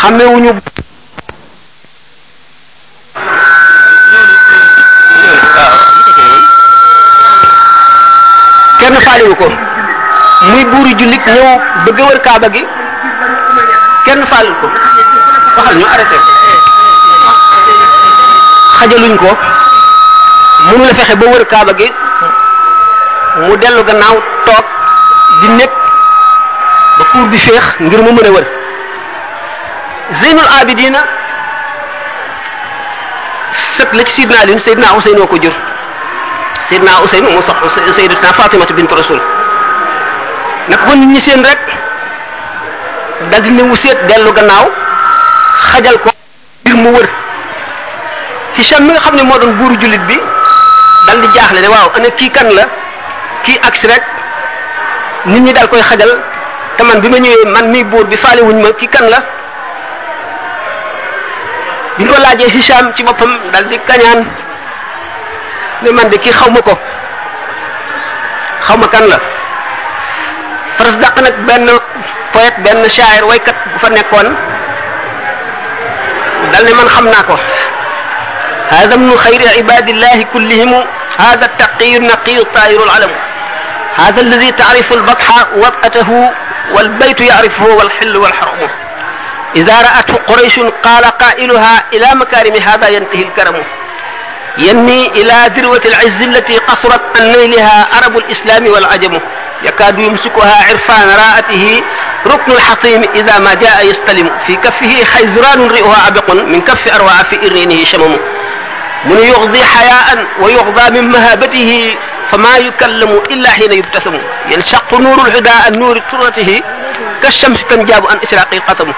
xamewuñu 0.00 0.50
kenn 8.78 8.94
faaliwu 9.06 9.34
ko 9.40 9.67
muy 10.50 10.64
buru 10.64 10.90
julit 10.98 11.26
ñëw 11.34 11.48
bëgg 11.84 12.00
wër 12.08 12.20
kaaba 12.26 12.48
gi 12.54 12.62
kenn 14.04 14.22
fàll 14.32 14.50
ko 14.60 14.66
waxal 15.56 15.76
ñu 15.78 15.86
arrêté 15.94 16.18
xajaluñ 18.78 19.16
ko 19.22 19.30
mënu 20.66 20.84
la 20.84 20.94
fexe 20.98 21.16
ba 21.20 21.26
wër 21.32 21.44
kaaba 21.52 21.72
gi 21.78 21.88
mu 23.46 23.56
dellu 23.62 23.82
gannaaw 23.88 24.16
toog 24.46 24.64
di 25.40 25.48
nekk 25.60 25.72
ba 26.98 27.04
kuur 27.12 27.26
bi 27.32 27.38
féex 27.46 27.66
ngir 27.84 28.00
mu 28.02 28.10
mën 28.12 28.26
a 28.28 28.34
wër 28.36 28.46
zeynul 30.22 30.48
abidina 30.60 31.00
sët 33.76 33.90
la 33.96 34.02
ci 34.04 34.12
sidna 34.16 34.36
alin 34.42 34.60
seydna 34.66 34.88
huseyn 34.96 35.26
ko 35.30 35.36
jur 35.42 35.54
seydna 36.68 37.00
usayn 37.04 37.24
mu 37.34 37.42
sax 37.48 37.58
seydna 37.96 38.32
fatimatu 38.38 38.74
bint 38.78 38.92
rasul 39.00 39.20
naka 40.68 40.86
ko 40.86 40.96
nit 41.00 41.06
ñi 41.08 41.20
seen 41.20 41.42
rek 41.42 41.60
dagg 43.32 43.44
ne 43.50 43.62
wu 43.62 43.76
seet 43.76 43.98
dellu 44.08 44.32
gannaaw 44.32 44.66
xajal 45.72 45.96
ko 46.02 46.10
ngir 46.64 46.76
mu 46.76 46.90
wër 46.96 47.08
Hisham 48.56 48.84
mi 48.84 48.92
nga 48.92 49.00
xam 49.00 49.14
ne 49.16 49.22
moo 49.22 49.38
doon 49.38 49.52
buuru 49.58 49.76
jullit 49.80 50.04
bi 50.08 50.16
dal 51.06 51.18
di 51.24 51.28
jaaxle 51.34 51.60
ne 51.60 51.68
waaw 51.68 51.90
ana 51.96 52.08
kii 52.18 52.30
kan 52.30 52.48
la 52.56 52.64
kii 53.44 53.58
agsi 53.66 53.86
rek 53.88 54.04
nit 55.26 55.40
ñi 55.42 55.52
dal 55.52 55.68
koy 55.68 55.80
xajal 55.82 56.12
te 56.76 56.82
man 56.84 57.00
bi 57.00 57.08
ma 57.08 57.18
ñëwee 57.18 57.48
man 57.54 57.68
mii 57.70 57.84
buur 57.84 58.04
bi 58.04 58.16
faale 58.16 58.42
wuñ 58.42 58.60
ma 58.62 58.68
kii 58.78 58.88
kan 58.88 59.06
la 59.10 59.22
bi 61.96 62.04
ñu 62.04 62.12
ko 62.12 62.20
laajee 62.20 62.50
Hisham 62.56 62.92
ci 62.94 63.02
boppam 63.04 63.32
dal 63.52 63.64
kañaan 63.88 64.20
ne 65.82 65.90
man 65.90 66.08
de 66.08 66.16
kii 66.18 66.32
xaw 66.32 66.50
ma 66.50 66.60
ko 66.60 66.76
xaw 68.66 68.76
ma 68.76 68.86
kan 68.88 69.06
la 69.08 69.18
Rasdaq 70.78 71.14
nag 71.26 71.34
benn 71.46 71.68
poète 72.32 72.58
benn 72.62 72.80
shaayir 72.96 73.24
waykat 73.26 73.56
bu 73.66 73.78
fa 73.78 73.90
هذا 78.68 78.96
من 78.96 79.18
خير 79.18 79.48
عباد 79.56 79.88
الله 79.88 80.22
كلهم 80.32 80.84
هذا 81.18 81.44
التقي 81.46 81.96
النقي 81.96 82.32
الطائر 82.38 82.84
العلم 82.84 83.10
هذا 83.96 84.20
الذي 84.20 84.52
تعرف 84.52 84.92
البطح 84.92 85.26
وطأته 85.56 86.30
والبيت 86.72 87.20
يعرفه 87.20 87.64
والحل 87.66 88.16
والحرم 88.16 88.68
إذا 89.56 89.74
رأته 89.82 90.14
قريش 90.28 90.58
قال 90.58 91.04
قائلها 91.04 91.82
إلى 91.92 92.06
مكارم 92.14 92.54
هذا 92.62 92.88
ينتهي 92.88 93.22
الكرم 93.22 93.56
يني 94.58 95.06
إلى 95.08 95.34
ذروة 95.56 95.82
العز 95.84 96.22
التي 96.22 96.58
قصرت 96.58 97.00
عن 97.20 97.32
نيلها 97.32 97.86
عرب 97.94 98.18
الإسلام 98.18 98.66
والعجم 98.66 99.18
يكاد 99.62 99.98
يمسكها 99.98 100.54
عرفان 100.70 101.08
راءته 101.08 101.82
ركن 102.26 102.52
الحطيم 102.52 103.02
إذا 103.14 103.38
ما 103.38 103.54
جاء 103.54 103.86
يستلم 103.86 104.30
في 104.46 104.56
كفه 104.56 105.04
خيزران 105.04 105.68
رئها 105.68 105.96
عبق 106.06 106.30
من 106.30 106.60
كف 106.60 106.94
أروع 106.94 107.22
في 107.30 107.36
إرينه 107.46 107.84
شمم 107.84 108.16
من 109.04 109.18
يغضي 109.18 109.64
حياء 109.64 110.24
ويغضى 110.40 111.00
من 111.00 111.08
مهابته 111.10 111.94
فما 112.32 112.56
يكلم 112.56 113.22
إلا 113.30 113.50
حين 113.50 113.72
يبتسم 113.72 114.18
ينشق 114.50 114.94
نور 115.00 115.26
الهدى 115.26 115.50
النور 115.68 115.98
ترته 116.12 116.62
كالشمس 117.22 117.64
تنجاب 117.64 118.06
عن 118.06 118.16
إسراق 118.24 118.48
القتم 118.52 118.92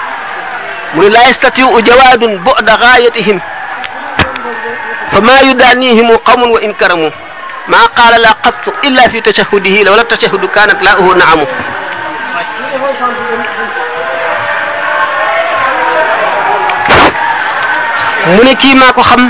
من 0.95 1.09
لا 1.11 1.29
يستطيع 1.29 1.79
جواد 1.79 2.19
بعد 2.45 2.69
غايتهم 2.69 3.41
فما 5.11 5.39
يدانيهم 5.41 6.15
قوم 6.17 6.51
وإن 6.51 6.73
كرموا 6.73 7.09
maa 7.71 7.87
qaala 7.97 8.17
la 8.25 8.31
qattu 8.45 8.69
illa 8.87 9.03
fi 9.13 9.19
tashahudihi 9.27 9.79
law 9.87 9.93
la 9.99 10.03
tashahudu 10.13 10.47
kaanat 10.55 10.79
laa 10.87 10.95
uhu 11.01 11.11
naamu 11.21 11.45
mu 18.33 18.41
ne 18.47 18.53
kii 18.61 18.75
maa 18.81 18.91
ko 18.97 19.01
xam 19.09 19.21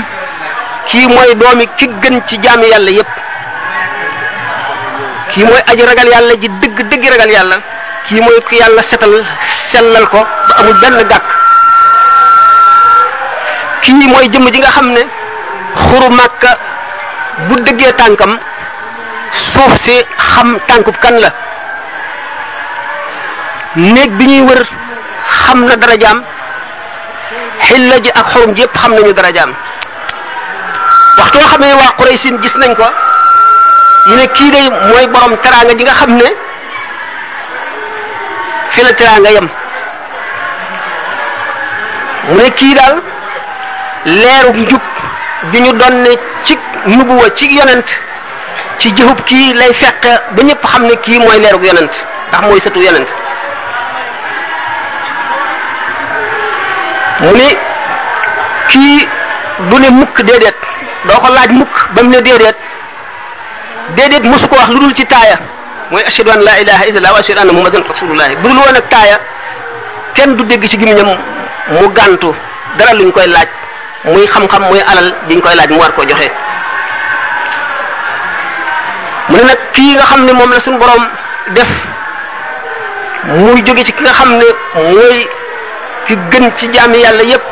kii 0.88 1.06
mooy 1.14 1.30
doomi 1.42 1.66
ki 1.78 1.86
gën 2.02 2.16
ci 2.28 2.34
jaami 2.44 2.66
yàlla 2.72 2.90
yépp 2.98 3.12
kii 5.32 5.44
mooy 5.50 5.62
aji 5.72 5.86
ragal 5.90 6.10
yàlla 6.14 6.34
ji 6.42 6.48
dëgg 6.64 6.78
dëgg 6.90 7.04
ragal 7.14 7.32
yàlla 7.36 7.56
kii 8.08 8.20
mooy 8.26 8.38
ku 8.48 8.58
yàlla 8.62 8.82
setal 8.90 9.14
sellal 9.70 10.06
ko 10.14 10.20
ba 10.48 10.52
amul 10.62 10.76
benn 10.82 10.98
gàkk 11.12 11.30
kii 13.84 14.10
mooy 14.12 14.26
jëmm 14.34 14.50
ji 14.52 14.58
nga 14.62 14.74
xam 14.78 14.88
ne 14.98 15.02
xuru 15.82 16.10
màkka 16.18 16.52
bu 17.48 17.54
dëggee 17.66 17.92
tànkam 18.00 18.38
suuf 19.32 19.72
si 19.84 19.94
xam 20.18 20.58
tànkub 20.66 20.96
kan 21.00 21.16
la 21.20 21.30
néeg 23.74 24.10
bi 24.18 24.24
ñuy 24.26 24.40
wër 24.48 24.62
xam 25.26 25.66
na 25.66 25.74
darajaam 25.76 26.22
xilla 27.60 27.96
ji 28.02 28.10
ak 28.10 28.26
xorum 28.32 28.54
ji 28.54 28.60
yépp 28.60 28.76
xam 28.80 28.92
nañu 28.94 29.12
darajaam 29.12 29.50
waxtu 31.18 31.36
nga 31.38 31.48
xam 31.48 31.60
ne 31.60 31.74
waa 31.74 32.10
gis 32.42 32.56
nañ 32.56 32.74
ko 32.74 32.86
ñu 34.08 34.14
ne 34.16 34.26
kii 34.26 34.50
day 34.50 34.68
mooy 34.70 35.06
borom 35.06 35.36
teraanga 35.42 35.74
ji 35.78 35.84
nga 35.84 35.94
xam 35.94 36.10
ne 36.16 36.28
fi 38.70 38.82
la 38.82 38.92
teraanga 38.92 39.30
yem 39.30 39.48
mu 42.28 42.36
ne 42.42 42.50
kii 42.50 42.74
daal 42.74 42.94
leerub 44.04 44.56
njub 44.56 44.80
bi 45.50 45.58
ñu 45.60 45.72
doon 45.72 45.94
ne 46.02 46.31
nubuwa 46.86 47.30
ci 47.36 47.46
yonent 47.56 47.86
ci 48.78 48.90
jëfub 48.94 49.20
kii 49.24 49.52
lay 49.54 49.72
fekk 49.74 50.02
ba 50.34 50.42
ñëpp 50.42 50.62
xam 50.66 50.82
ne 50.86 50.94
kii 51.04 51.18
mooy 51.18 51.38
leerug 51.40 51.64
yonent 51.64 51.90
ndax 52.28 52.42
mooy 52.44 52.60
sëtu 52.60 52.78
yonent 52.82 53.08
mu 57.20 57.32
ni 57.34 57.48
kii 58.68 59.08
du 59.70 59.78
ne 59.80 59.90
mukk 59.90 60.22
déedéet 60.22 60.56
doo 61.06 61.18
ko 61.20 61.28
laaj 61.32 61.50
mukk 61.50 61.74
ba 61.94 62.02
mu 62.02 62.08
ne 62.10 62.20
déedéet 62.20 62.56
déedéet 63.96 64.24
mosu 64.24 64.48
ko 64.48 64.56
wax 64.56 64.68
lu 64.68 64.80
dul 64.80 64.94
ci 64.94 65.06
taaya 65.06 65.38
mooy 65.90 66.02
ashhadu 66.04 66.30
an 66.30 66.42
la 66.42 66.58
ilaha 66.60 66.86
illallah 66.88 67.12
wa 67.12 67.18
ashhadu 67.20 67.40
anna 67.40 67.52
muhammadan 67.52 67.82
rasulullah 67.88 68.28
bu 68.42 68.48
dul 68.48 68.58
woon 68.58 68.76
ak 68.76 68.88
taaya 68.90 69.20
kenn 70.14 70.34
du 70.36 70.44
dégg 70.44 70.66
ci 70.68 70.76
gémmiñam 70.78 71.16
mu 71.80 71.88
gàntu 71.94 72.30
dara 72.76 72.94
luñ 72.94 73.12
koy 73.12 73.26
laaj 73.28 73.46
muy 74.04 74.26
xam-xam 74.26 74.64
muy 74.68 74.80
alal 74.80 75.14
diñ 75.28 75.40
koy 75.40 75.54
laaj 75.54 75.68
mu 75.70 75.78
war 75.78 75.94
koo 75.94 76.02
joxee 76.04 76.30
fii 79.74 79.94
nga 79.96 80.04
xam 80.10 80.24
ne 80.26 80.32
moom 80.32 80.50
la 80.50 80.60
suñu 80.60 80.78
borom 80.78 81.04
def 81.54 81.68
muy 83.24 83.62
jóge 83.64 83.84
ci 83.84 83.92
ki 83.92 84.02
nga 84.02 84.12
xam 84.12 84.30
ne 84.36 84.44
mooy 84.74 85.26
ki 86.06 86.16
gën 86.30 86.52
ci 86.56 86.68
jaami 86.72 86.98
yàlla 86.98 87.22
yépp 87.22 87.42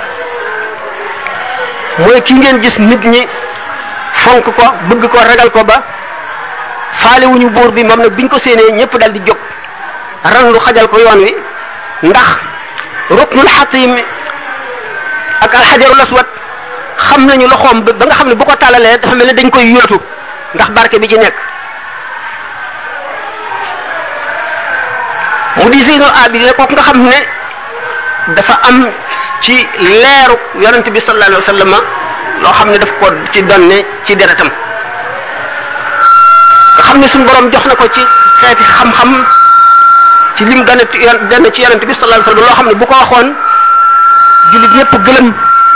mooy 1.98 2.22
ki 2.22 2.34
ngeen 2.34 2.60
gis 2.62 2.78
nit 2.78 3.02
ñi 3.04 3.26
fonk 4.14 4.44
ko 4.44 4.64
bëgg 4.88 5.04
ko 5.08 5.18
ragal 5.28 5.50
ko 5.50 5.64
ba 5.64 5.82
faalewuñu 7.00 7.46
buur 7.50 7.70
bi 7.72 7.84
moom 7.84 8.00
nag 8.00 8.12
biñ 8.12 8.28
ko 8.28 8.38
séenee 8.38 8.72
ñépp 8.72 8.96
dal 8.98 9.12
di 9.12 9.20
jóg 9.26 9.36
ran 10.24 10.52
xajal 10.64 10.88
ko 10.88 10.98
yoon 10.98 11.18
wi 11.22 11.34
ndax 12.02 12.22
xat 12.24 12.38
ruknul 13.10 13.48
xatim 13.48 13.96
ak 15.40 15.54
alxajarul 15.54 16.00
aswad 16.00 16.26
xam 17.08 17.26
nañu 17.26 17.46
loxoom 17.48 17.80
ba 17.82 17.92
nga 18.06 18.14
xam 18.14 18.28
ne 18.28 18.34
bu 18.34 18.44
ko 18.44 18.56
tàllalee 18.56 18.98
dafa 18.98 19.14
mel 19.14 19.34
dañ 19.36 19.50
koy 19.50 19.72
yóotu 19.72 20.00
ndax 20.54 20.68
barke 20.70 20.98
bi 20.98 21.08
ci 21.08 21.18
nekk 21.18 21.34
bu 25.70 25.70
di 25.70 25.80
Zeynul 25.86 26.10
Abidin 26.26 26.50
kooku 26.58 26.74
nga 26.74 26.82
xam 26.82 26.98
ne 27.06 27.18
dafa 28.34 28.54
am 28.68 28.78
ci 29.40 29.54
leeru 29.86 30.34
yonent 30.62 30.82
bi 30.90 30.98
sallallahu 30.98 31.30
alayhi 31.38 31.44
wa 31.46 31.50
sallam 31.54 31.70
loo 32.42 32.52
xam 32.58 32.68
ne 32.74 32.78
daf 32.82 32.90
ko 32.98 33.06
ci 33.32 33.38
donne 33.46 33.78
ci 34.04 34.12
deretam 34.18 34.50
nga 36.74 36.82
xam 36.86 36.98
ne 36.98 37.06
suñu 37.06 37.24
borom 37.30 37.46
jox 37.54 37.62
na 37.70 37.74
ko 37.78 37.86
ci 37.94 38.02
xeeti 38.42 38.64
xam-xam 38.76 39.10
ci 40.34 40.42
lim 40.50 40.60
gën 40.66 40.80
a 40.82 41.12
denn 41.30 41.44
ci 41.54 41.62
yonent 41.62 41.82
bi 41.86 41.94
sallallahu 41.94 42.22
alayhi 42.26 42.42
loo 42.42 42.54
xam 42.58 42.66
ne 42.68 42.74
bu 42.80 42.86
ko 42.90 42.94
waxoon 42.98 43.28
jullit 44.50 44.72
ñépp 44.74 44.94
gëlëm 45.06 45.28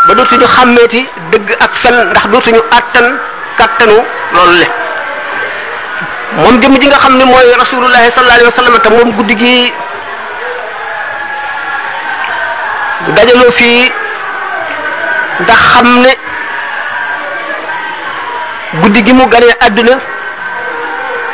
ba 0.09 0.13
dootuñu 0.15 0.47
xàmmeeti 0.57 1.01
dëgg 1.31 1.49
ak 1.65 1.73
fen 1.83 1.95
ndax 2.11 2.27
dootuñu 2.33 2.61
àttan 2.79 3.07
kàttanu 3.59 3.97
loolu 4.35 4.55
le 4.63 4.69
mom 6.37 6.59
jëm 6.61 6.75
ji 6.81 6.87
nga 6.91 6.99
xam 6.99 7.15
moy 7.27 7.47
rasulullah 7.63 8.03
sallallahu 8.11 8.39
alaihi 8.39 8.51
wasallam 8.51 8.75
sallam 8.75 8.91
mom 8.91 9.07
moom 9.07 9.17
guddi 9.23 9.35
gi 9.39 9.57
dajaloo 13.15 13.53
fii 13.59 13.87
ndax 15.43 15.61
xamne 15.73 16.11
guddi 18.81 19.01
gi 19.07 19.13
mu 19.13 19.27
gane 19.31 19.55
aduna 19.67 19.95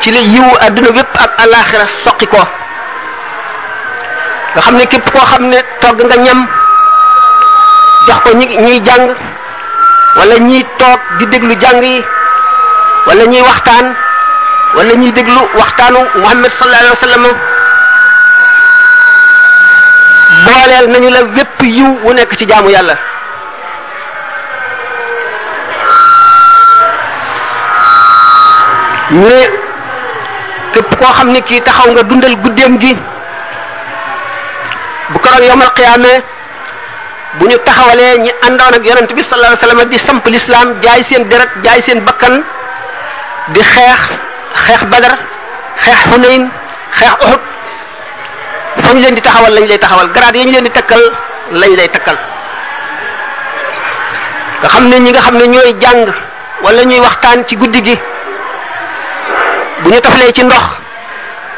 ci 0.00 0.10
li 0.10 0.20
yiwu 0.20 0.52
aduna 0.60 0.90
bépp 0.92 1.12
ak 1.16 1.30
alakhirah 1.44 1.90
soqi 2.04 2.26
ko 2.28 2.42
nga 4.54 4.60
xamne 4.60 4.84
kep 4.90 5.10
ko 5.10 5.18
xamne 5.32 5.58
xam 5.80 5.96
nga 5.96 6.16
ñam 6.16 6.40
jox 8.06 8.18
ko 8.24 8.28
ñi 8.36 8.46
ñi 8.66 8.80
jang 8.84 9.16
wala 10.16 10.34
ñi 10.38 10.64
tok 10.76 11.00
di 11.18 11.24
deglu 11.32 11.56
jang 11.56 11.80
yi 11.84 12.04
wala 13.06 13.24
ñi 13.24 13.40
waxtaan 13.42 13.96
walla 14.76 14.94
ñuy 14.94 15.10
déglu 15.12 15.40
waxtaanu 15.58 16.00
Muhammad 16.22 16.50
sallallahu 16.50 16.80
alayhi 16.80 16.94
wa 16.94 17.34
booleel 20.46 20.86
nañu 20.92 21.08
la 21.16 21.22
wépp 21.36 21.58
yiw 21.62 21.90
wu 22.04 22.12
nekk 22.14 22.30
ci 22.38 22.46
jaamu 22.46 22.70
yàlla 22.70 22.94
ñu 29.10 29.28
ne 29.28 29.50
koo 30.96 31.12
xam 31.12 31.28
ne 31.32 31.40
kii 31.40 31.60
taxaw 31.62 31.90
nga 31.90 32.02
dundal 32.02 32.36
guddeem 32.36 32.78
gi 32.80 32.94
bu 35.10 35.18
ko 35.18 35.18
koroog 35.28 35.46
yowmal 35.48 35.70
qiyaame 35.74 36.12
bu 37.38 37.46
ñu 37.48 37.58
taxawalee 37.64 38.18
ñi 38.22 38.30
àndoon 38.46 38.74
ak 38.78 38.84
yonent 38.86 39.10
bi 39.14 39.22
sallallahu 39.24 39.50
alayhi 39.50 39.66
wa 39.66 39.70
sallam 39.72 39.88
di 39.90 39.98
samp 39.98 40.24
lislaam 40.26 40.68
jaay 40.82 41.02
seen 41.02 41.28
deret 41.28 41.50
jaay 41.64 41.82
seen 41.82 41.98
bakkan 42.06 42.44
di 43.48 43.60
xeex 43.62 44.29
xeex 44.54 44.82
badar 44.92 45.12
xeex 45.84 45.98
xunayn 46.10 46.42
xeex 46.98 47.12
uxut 47.14 47.40
fa 48.82 48.92
leen 48.94 49.14
di 49.16 49.20
taxawal 49.26 49.52
lañ 49.56 49.64
lay 49.70 49.78
taxawal 49.82 50.08
garaat 50.14 50.34
yañ 50.40 50.48
leen 50.54 50.64
di 50.64 50.70
takkal 50.76 51.00
lañ 51.60 51.70
lay 51.78 51.88
takkal 51.94 52.16
nga 54.62 54.68
xam 54.74 54.84
ne 54.90 54.96
ñi 55.04 55.10
nga 55.12 55.22
xam 55.26 55.34
ne 55.38 55.44
ñooy 55.54 55.70
jàng 55.82 56.02
wala 56.64 56.82
ñuy 56.90 57.00
waxtaan 57.06 57.38
ci 57.48 57.54
guddi 57.60 57.80
gi 57.86 57.96
bu 59.82 59.86
ñu 59.92 60.00
tafalee 60.04 60.32
ci 60.36 60.42
ndox 60.42 60.60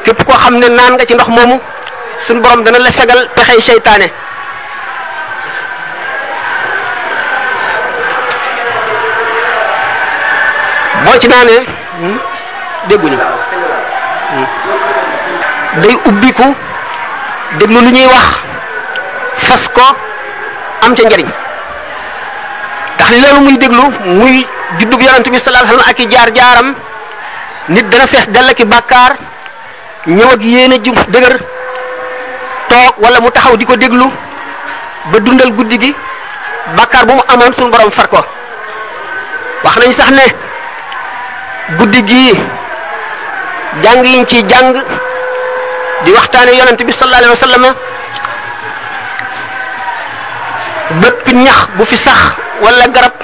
képp 0.05 0.21
koo 0.27 0.37
xam 0.45 0.55
ne 0.61 0.67
naan 0.79 0.93
nga 0.95 1.05
ci 1.09 1.15
ndox 1.15 1.29
moomu 1.37 1.57
suñ 2.27 2.39
borom 2.43 2.61
dana 2.65 2.79
la 2.79 2.91
fegal 2.97 3.21
pexey 3.35 3.61
seytaane 3.69 4.09
boo 11.05 11.17
ci 11.21 11.27
naanee 11.29 11.63
hmm? 12.01 12.32
dégguñu 12.89 13.17
day 15.83 15.97
ubbiku 16.07 16.47
déglu 17.59 17.81
lu 17.85 17.91
ñuy 17.93 18.07
wax 18.07 18.27
fas 19.47 19.65
ko 19.77 19.85
am 20.85 20.95
ca 20.95 21.03
njariñ 21.07 21.29
tax 22.99 23.11
loolu 23.21 23.41
muy 23.45 23.57
déglu 23.59 23.83
muy 24.19 24.47
bi 24.79 25.05
yaronte 25.07 25.31
bi 25.31 25.39
sallallahu 25.41 25.65
alayhi 25.65 25.83
wasallam 25.83 25.91
ak 25.91 26.11
jaar 26.11 26.29
jaaram 26.35 26.69
nit 27.69 27.85
dana 27.91 28.07
fess 28.07 28.29
del 28.31 28.49
ak 28.51 28.65
bakkar 28.67 29.13
ñew 30.07 30.29
ak 30.35 30.41
yene 30.43 30.77
ju 30.85 30.93
deugar 31.09 31.37
tok 32.69 32.95
wala 32.99 33.21
mu 33.21 33.31
taxaw 33.31 33.57
diko 33.57 33.77
deglu 33.77 34.11
ba 35.13 35.19
dundal 35.21 35.53
guddi 35.53 35.79
gi 35.79 35.95
bakkar 36.77 37.07
bu 37.07 37.13
mu 37.15 37.23
amon 37.29 37.53
sun 37.55 37.71
borom 37.71 37.91
far 37.91 38.09
ko 38.09 38.25
wax 39.65 39.77
nañ 39.77 39.93
sax 39.93 40.11
ne 40.11 40.25
guddi 41.79 42.61
jang 43.81 44.03
yiñ 44.05 44.27
ci 44.29 44.45
jang 44.45 44.75
di 46.05 46.11
waxtane 46.13 46.53
yonent 46.57 46.81
bi 46.85 46.93
sallallahu 46.93 47.19
alayhi 47.25 47.37
wasallam 47.41 47.65
bëpp 51.01 51.27
ñax 51.33 51.61
bu 51.79 51.85
fi 51.89 51.97
sax 51.97 52.37
wala 52.61 52.85
garab 52.93 53.15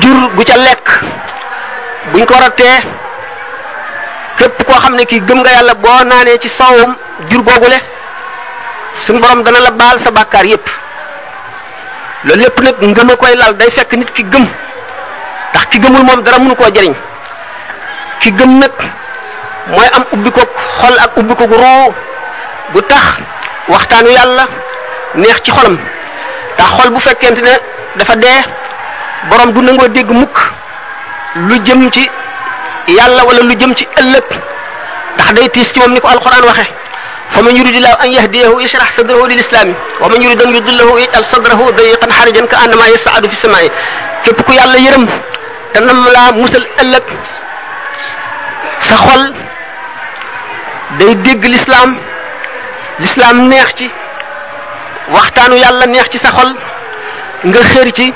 jur 0.00 0.30
gu 0.38 0.44
ca 0.44 0.54
lekk 0.56 0.88
buñ 2.12 2.22
ko 2.26 2.34
ratee 2.40 2.78
képp 4.38 4.62
koo 4.66 4.78
xam 4.80 4.94
ne 4.94 5.04
kii 5.04 5.22
gëm 5.26 5.38
nga 5.40 5.50
yàlla 5.50 5.74
boo 5.74 6.04
naanee 6.06 6.38
ci 6.38 6.48
sawum 6.48 6.94
jur 7.30 7.42
googule 7.42 7.78
sun 9.02 9.18
borom 9.18 9.42
dana 9.42 9.60
la 9.60 9.70
baal 9.70 9.98
sa 10.00 10.10
bàkkaar 10.10 10.46
yépp 10.46 10.68
loolu 12.24 12.42
lépp 12.42 12.60
nag 12.60 12.76
ngëma 12.82 13.16
koy 13.16 13.34
lal 13.34 13.56
day 13.56 13.70
fekk 13.70 13.92
nit 13.96 14.12
ki 14.14 14.22
gëm 14.30 14.46
tax 15.52 15.66
ki 15.70 15.80
gëmul 15.80 16.04
moom 16.04 16.22
dara 16.22 16.38
mënu 16.38 16.54
koo 16.54 16.70
ki 18.22 18.30
gëm 18.34 18.58
nag 18.58 18.74
mooy 19.70 19.88
am 19.94 20.04
ubbi 20.14 20.30
ko 20.34 20.42
xol 20.82 20.96
ak 20.98 21.12
ubbi 21.16 21.34
ko 21.38 21.44
ruu 21.46 21.90
bu 22.72 22.80
tax 22.84 23.22
waxtaanu 23.68 24.10
yàlla 24.10 24.44
neex 25.14 25.42
ci 25.42 25.50
xolam 25.50 25.78
tax 26.56 26.68
xool 26.76 26.90
bu 26.94 26.98
fekkente 27.00 27.40
ne 27.42 27.54
dafa 27.96 28.16
dee 28.16 28.40
borom 29.30 29.52
du 29.52 29.62
nangoo 29.62 29.88
dégg 29.88 30.10
mukk 30.10 30.36
lu 31.48 31.58
jëm 31.64 31.90
ci 31.90 32.08
yàlla 32.88 33.24
wala 33.26 33.40
lu 33.42 33.54
jëm 33.56 33.74
ci 33.74 33.84
ëllëg 34.00 34.24
ndax 35.14 35.30
day 35.34 35.48
tiis 35.50 35.68
ci 35.72 35.78
moom 35.80 35.92
ni 35.92 36.00
ko 36.00 36.08
alquran 36.08 36.42
waxe 36.46 36.66
fa 37.30 37.42
man 37.42 37.56
yuridillahu 37.56 37.96
an 38.02 38.10
yahdiyahu 38.12 38.60
yashrah 38.60 38.88
sadrahu 38.96 39.26
lil 39.28 39.38
islami 39.40 39.74
wa 40.00 40.08
man 40.08 40.22
yurid 40.22 40.42
an 40.42 40.54
yudillahu 40.54 40.98
yaj'al 40.98 41.24
sadrahu 41.30 41.72
dayiqan 41.76 42.10
harajan 42.10 42.46
ka 42.48 42.56
annama 42.64 42.88
yas'adu 42.88 43.28
fi 43.28 43.36
samaa'i 43.36 43.68
képp 44.24 44.42
ku 44.42 44.52
yàlla 44.52 44.78
yërëm 44.80 45.04
te 45.72 45.78
nam 45.80 46.08
laa 46.12 46.32
musal 46.32 46.64
ëllëg 46.82 47.04
sa 48.88 48.96
xol 48.96 49.22
day 50.98 51.14
dégg 51.24 51.42
lislaam 51.54 51.90
lislaam 53.02 53.36
neex 53.48 53.70
ci 53.78 53.86
waxtaanu 55.14 55.56
yàlla 55.62 55.86
neex 55.86 56.06
ci 56.10 56.18
sa 56.18 56.30
xol 56.36 56.50
nga 57.48 57.60
xër 57.70 57.88
ci 57.96 58.06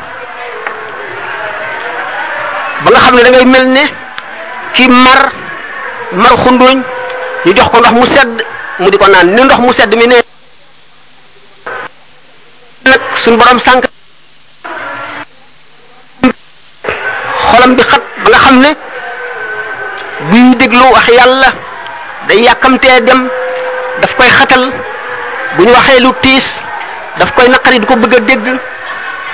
ba 2.84 2.88
nga 2.90 3.00
xam 3.04 3.14
ne 3.16 3.22
dangay 3.24 3.44
mel 3.52 3.66
ne 3.76 3.84
ki 4.74 4.84
mar 5.04 5.20
mar 6.22 6.32
xunduñ 6.42 6.76
ñu 7.44 7.52
jox 7.56 7.68
ko 7.70 7.78
ndox 7.78 7.92
mu 7.96 8.04
sedd 8.14 8.32
mu 8.80 8.90
di 8.90 8.96
ko 8.98 9.06
naan 9.08 9.26
ni 9.34 9.42
ndox 9.42 9.58
mu 9.64 9.72
sedd 9.78 9.92
mi 9.98 10.06
nee 10.06 10.22
nag 12.90 13.00
suñ 13.22 13.34
borom 13.38 13.58
sànq 13.66 13.82
xolam 17.50 17.72
bi 17.76 17.82
xat 17.90 18.02
ba 18.24 18.30
nga 18.32 18.38
xam 18.44 18.56
ne 18.64 18.70
dellu 20.82 20.94
wax 20.94 21.06
yàlla 21.18 21.48
day 22.28 22.42
yàkkamtee 22.46 23.00
dem 23.06 23.28
daf 24.00 24.12
koy 24.16 24.26
xatal 24.38 24.64
bu 25.56 25.64
ñu 25.64 25.72
waxee 25.72 26.00
lu 26.00 26.12
tiis 26.22 26.46
daf 27.18 27.32
koy 27.34 27.48
naqari 27.48 27.78
du 27.80 27.86
ko 27.86 27.96
bëgg 27.96 28.14
a 28.16 28.20
dégg 28.20 28.42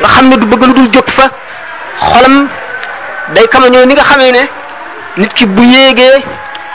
nga 0.00 0.08
xam 0.14 0.28
ne 0.28 0.36
du 0.36 0.46
bëgg 0.46 0.60
lu 0.66 0.74
dul 0.74 0.88
jóg 0.92 1.08
fa 1.16 1.24
xolam 2.10 2.48
day 3.34 3.46
kamañoo 3.48 3.86
ni 3.86 3.94
nga 3.94 4.04
xamee 4.10 4.32
ne 4.32 4.42
nit 5.16 5.32
ki 5.34 5.46
bu 5.46 5.62
yéegee 5.62 6.16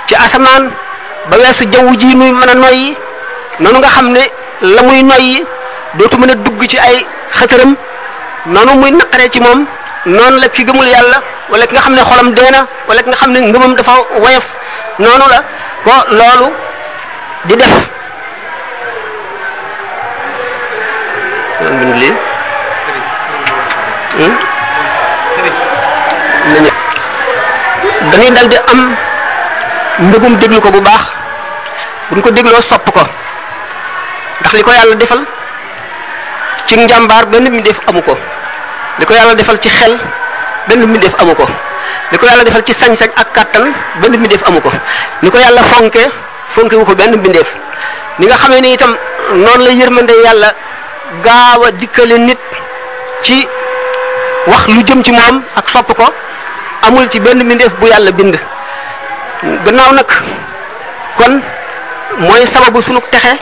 ci 0.07 0.15
asamaan 0.15 0.69
ba 1.29 1.37
weesu 1.37 1.63
jaww 1.71 1.87
ji 1.99 2.15
muy 2.15 2.31
mën 2.31 2.49
a 2.49 2.55
noyyi 2.55 2.95
noonu 3.59 3.77
nga 3.79 3.87
xam 3.95 4.07
ne 4.11 4.21
la 4.61 4.81
muy 4.83 5.03
noyyi 5.03 5.45
dootu 5.95 6.17
mën 6.17 6.31
a 6.31 6.35
dugg 6.35 6.61
ci 6.67 6.77
ay 6.79 7.05
xëtëram 7.37 7.75
noonu 8.45 8.71
muy 8.79 8.91
naqaree 8.91 9.29
ci 9.31 9.39
moom 9.39 9.65
noonu 10.05 10.39
la 10.41 10.47
ki 10.49 10.65
gëmul 10.65 10.87
yàlla 10.87 11.21
wala 11.49 11.67
ki 11.67 11.73
nga 11.73 11.81
xam 11.81 11.93
ne 11.95 12.01
xolam 12.09 12.33
dee 12.33 12.51
na 12.51 12.65
wala 12.87 13.01
ki 13.03 13.09
nga 13.09 13.17
xam 13.17 13.31
ne 13.31 13.39
ngëmam 13.39 13.75
dafa 13.75 13.93
woyof 14.23 14.45
noonu 14.99 15.25
la 15.27 15.39
ko 15.85 15.91
loolu 16.13 16.49
di 17.49 17.55
def 17.57 17.73
bind 21.59 21.95
lii 22.01 22.13
hmm? 24.17 24.33
dañuy 28.11 28.31
dal 28.35 28.47
di 28.51 28.57
am 28.71 28.93
mbëggum 30.09 30.37
déglu 30.39 30.59
ko 30.61 30.69
bu 30.71 30.81
baax 30.81 31.01
buñ 32.13 32.21
ko 32.21 32.29
dégloo 32.31 32.61
sopp 32.61 32.85
ko 32.93 33.01
ndax 34.41 34.53
li 34.53 34.61
ko 34.63 34.71
yàlla 34.71 34.93
defal 34.95 35.21
ci 36.69 36.77
njàmbaar 36.77 37.25
benn 37.25 37.49
def 37.65 37.77
amu 37.89 38.01
ko 38.03 38.13
li 38.99 39.05
ko 39.05 39.13
yàlla 39.13 39.33
defal 39.35 39.57
ci 39.59 39.69
xel 39.69 39.97
benn 40.69 40.85
def 41.01 41.15
amu 41.19 41.33
ko 41.35 41.47
ni 42.11 42.15
ko 42.17 42.25
yàlla 42.25 42.43
defal 42.45 42.63
ci 42.65 42.73
sañ-sañ 42.73 43.11
ak 43.15 43.27
kàttan 43.33 43.73
benn 44.01 44.15
mbindeef 44.17 44.43
amu 44.47 44.61
ko 44.61 44.71
ni 45.21 45.29
ko 45.31 45.37
yàlla 45.37 45.63
fonke 45.63 46.03
fonke 46.55 46.75
ko 46.85 46.95
benn 46.95 47.15
mbindeef 47.15 47.47
ni 48.19 48.27
nga 48.27 48.37
xamee 48.37 48.61
ni 48.61 48.73
itam 48.73 48.95
noonu 49.33 49.63
la 49.65 49.71
yërmande 49.71 50.13
yàlla 50.25 50.53
gaaw 51.23 51.63
a 51.65 51.71
dikkale 51.71 52.17
nit 52.17 52.39
ci 53.23 53.47
wax 54.47 54.67
lu 54.67 54.83
jëm 54.83 55.03
ci 55.03 55.11
moom 55.11 55.41
ak 55.55 55.69
sopp 55.69 55.93
ko 55.93 56.05
amul 56.83 57.09
ci 57.09 57.19
benn 57.19 57.43
mbindéef 57.43 57.71
bu 57.79 57.87
yàlla 57.87 58.11
bind 58.11 58.35
gannaaw 59.65 59.93
nag 59.93 60.09
kon 61.17 61.41
mooy 62.19 62.45
sababu 62.47 62.81
sunu 62.81 62.99
texe 63.11 63.37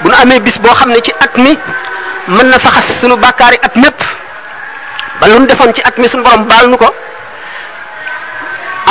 bu 0.00 0.08
nu 0.08 0.14
amee 0.22 0.40
bis 0.40 0.58
boo 0.58 0.74
xam 0.74 0.90
ne 0.90 1.00
ci 1.00 1.12
at 1.20 1.34
mi 1.36 1.56
mën 2.28 2.46
na 2.48 2.58
faxas 2.58 3.00
sunu 3.00 3.16
bàkkaari 3.16 3.58
at 3.62 3.74
mépp 3.76 3.98
ba 5.20 5.28
lu 5.28 5.38
nu 5.40 5.46
defoon 5.46 5.72
ci 5.74 5.80
at 5.84 5.96
mi 5.98 6.08
sunu 6.08 6.22
borom 6.22 6.44
baal 6.44 6.68
nu 6.68 6.76
ko 6.76 6.92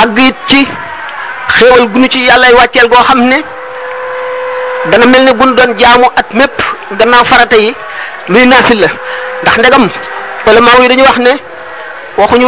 àgg 0.00 0.18
it 0.28 0.34
ci 0.48 0.66
xéewal 1.58 1.86
gu 1.92 1.98
ñu 1.98 2.08
ci 2.08 2.24
yàllay 2.26 2.52
wàcceel 2.52 2.88
goo 2.88 3.02
xam 3.04 3.20
ne 3.28 3.36
dana 4.90 5.06
mel 5.06 5.24
ne 5.24 5.32
ni 5.32 5.38
gun 5.38 5.52
doon 5.54 5.78
jaamu 5.78 6.06
at 6.16 6.34
mépp 6.34 6.60
gannaaw 6.98 7.24
farata 7.24 7.56
yi 7.56 7.74
luy 8.28 8.46
naafil 8.46 8.80
la 8.80 8.88
ndax 9.42 9.56
ndegam 9.58 9.88
ulamaaw 10.46 10.82
yi 10.82 10.88
dañu 10.88 11.02
wax 11.04 11.18
ne 11.18 11.30
waxuñu 12.16 12.46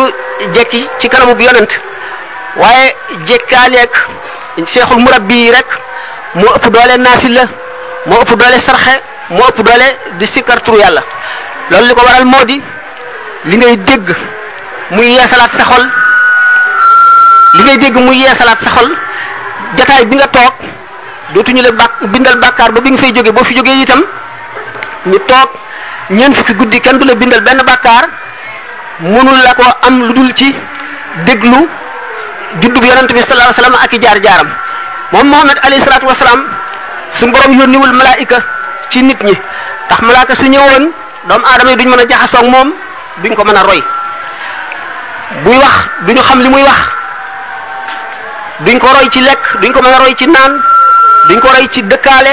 jekki 0.54 0.88
ci 1.00 1.09
kanamu 1.09 1.35
bu 1.35 1.42
yonent 1.42 1.70
waaye 2.57 2.94
jekkaaleeg 3.26 3.90
seexul 4.66 4.98
murabbi 4.98 5.35
yi 5.44 5.50
rek 5.50 5.66
moo 6.35 6.54
ëpp 6.57 6.70
doole 6.72 6.96
naafil 6.98 7.35
la 7.35 7.42
moo 8.07 8.20
ëpp 8.20 8.30
doole 8.37 8.61
sarxe 8.61 9.00
moo 9.30 9.46
ëpp 9.48 9.62
doole 9.62 9.87
di 10.18 10.26
sikkar 10.26 10.61
turu 10.62 10.78
yàlla 10.78 11.02
loolu 11.70 11.87
li 11.87 11.94
ko 11.94 12.04
waral 12.07 12.24
moo 12.24 12.44
di 12.44 12.61
li 13.44 13.57
ngay 13.57 13.76
dégg 13.76 14.14
muy 14.90 15.07
yeesalaat 15.12 15.50
sa 15.57 15.64
xol 15.64 16.04
li 17.55 17.62
ngay 17.64 17.77
dégg 17.79 17.95
salat 17.97 18.17
yeesalaat 18.23 18.61
sa 18.62 18.73
jataay 19.79 20.05
bi 20.11 20.17
nga 20.19 20.27
toog 20.29 20.55
dootuñu 21.35 21.62
la 21.62 21.71
bak 21.73 21.93
bindal 22.12 22.37
bakar, 22.38 22.73
ba 22.75 22.81
bi 22.83 22.90
nga 22.90 22.99
fay 23.01 23.12
jóge 23.14 23.31
boo 23.31 23.45
fi 23.47 23.55
joge 23.57 23.71
itam 23.83 24.03
ñu 25.07 25.19
toog 25.29 25.51
ñeen 26.11 26.35
fukki 26.35 26.53
guddi 26.55 26.81
kenn 26.81 26.99
du 26.99 27.05
la 27.07 27.14
bindal 27.14 27.40
benn 27.47 27.62
bakar 27.64 28.05
mënul 29.01 29.38
la 29.47 29.55
ko 29.55 29.62
am 29.87 29.95
lu 30.07 30.12
dul 30.14 30.31
ci 30.35 30.55
déglu 31.27 31.59
juddu 32.61 32.81
bi 32.81 32.88
yonent 32.88 33.07
bi 33.14 33.23
sallallahu 33.23 33.51
alayhi 33.51 33.57
wasallam 33.57 33.77
ak 33.85 33.93
jaar 34.03 34.19
jaaram 34.25 34.49
mom 35.12 35.27
muhammad 35.29 35.59
alayhi 35.62 35.85
salatu 35.85 36.07
wasalam 36.07 36.40
sun 37.14 37.31
borom 37.33 37.53
yoniwul 37.59 37.93
malaika 37.95 38.37
ci 38.90 39.03
nit 39.03 39.21
ñi 39.23 39.35
tax 39.88 40.01
malaika 40.03 40.35
su 40.35 40.47
ñewon 40.47 40.90
doom 41.29 41.43
adamay 41.55 41.77
duñ 41.77 41.88
mëna 41.88 42.05
jaxaso 42.09 42.37
ak 42.43 42.47
mom 42.51 42.69
duñ 43.23 43.35
ko 43.35 43.45
mëna 43.45 43.62
roy 43.62 43.83
buy 45.45 45.57
wax 45.59 45.75
duñu 46.07 46.23
xam 46.23 46.40
li 46.43 46.49
wax 46.51 46.93
duñ 48.66 48.79
ko 48.81 48.87
roy 48.94 49.09
ci 49.12 49.20
lekk 49.20 49.42
duñ 49.61 49.72
ko 49.72 49.83
mën 49.83 49.92
a 49.92 49.98
roy 49.98 50.14
ci 50.16 50.27
naan 50.27 50.61
duñ 51.29 51.40
ko 51.40 51.48
roy 51.48 51.68
ci 51.70 51.83
dëkkaale 51.83 52.33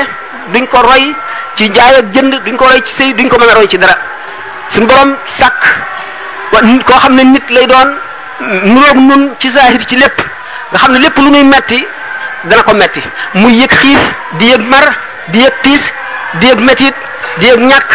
duñ 0.53 0.65
ko 0.67 0.77
roy 0.81 1.13
ci 1.57 1.69
jaay 1.73 1.95
ak 1.99 2.05
jënd 2.15 2.33
duñ 2.45 2.55
ko 2.57 2.65
roy 2.65 2.81
ci 2.85 2.93
sëy 2.97 3.13
duñ 3.13 3.27
ko 3.29 3.37
mën 3.39 3.49
a 3.49 3.53
roy 3.55 3.67
ci 3.67 3.77
dara 3.77 3.95
suñ 4.71 4.85
borom 4.87 5.15
sàkk 5.39 5.63
koo 6.85 6.99
xam 6.99 7.13
ne 7.15 7.23
nit 7.23 7.49
lay 7.49 7.67
doon 7.67 7.95
nuroog 8.73 8.95
nun 8.97 9.29
ci 9.39 9.51
zahir 9.51 9.85
ci 9.85 9.95
lépp 9.97 10.17
nga 10.71 10.79
xam 10.79 10.91
ne 10.93 10.99
lépp 10.99 11.17
lu 11.17 11.29
muy 11.31 11.43
metti 11.43 11.85
dana 12.43 12.63
ko 12.63 12.73
metti 12.73 13.01
muy 13.33 13.53
yëg 13.61 13.69
xiif 13.75 13.99
di 14.39 14.45
yëg 14.51 14.61
mar 14.69 14.85
di 15.27 15.39
yëg 15.43 15.53
tiis 15.63 15.81
di 16.39 16.45
yëg 16.47 16.59
métit 16.59 16.95
di 17.39 17.45
yëg 17.47 17.59
ñàkk 17.59 17.91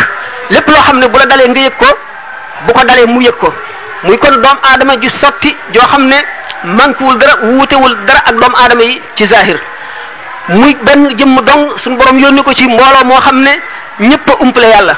lépp 0.50 0.68
loo 0.68 0.82
xam 0.84 0.98
ne 0.98 1.06
bu 1.08 1.18
la 1.18 1.26
dalee 1.26 1.48
nga 1.48 1.60
yëg 1.60 1.76
ko 1.78 1.86
bu 2.66 2.72
ko 2.72 2.84
dalee 2.84 3.06
mu 3.06 3.20
yëg 3.22 3.36
ko 3.40 3.54
muy 4.02 4.18
kon 4.18 4.32
doom 4.42 4.56
aadama 4.62 4.94
ju 5.00 5.08
sotti 5.08 5.56
joo 5.72 5.86
xam 5.90 6.06
ne 6.08 6.20
manquewul 6.64 7.18
dara 7.20 7.36
wuutewul 7.52 7.92
dara 8.08 8.20
ak 8.24 8.36
doom 8.40 8.54
aadama 8.56 8.82
yi 8.84 9.02
ci 9.16 9.24
zahir 9.26 9.60
muy 10.48 10.74
benn 10.84 11.16
jëmm 11.16 11.40
dong 11.44 11.76
suñu 11.78 11.96
borom 11.96 12.18
yónni 12.18 12.42
ko 12.42 12.52
ci 12.54 12.64
mbooloo 12.64 13.04
moo 13.04 13.20
xam 13.20 13.40
ne 13.42 13.50
ñëpp 14.00 14.28
a 14.30 14.32
umpale 14.40 14.64
yàlla 14.70 14.94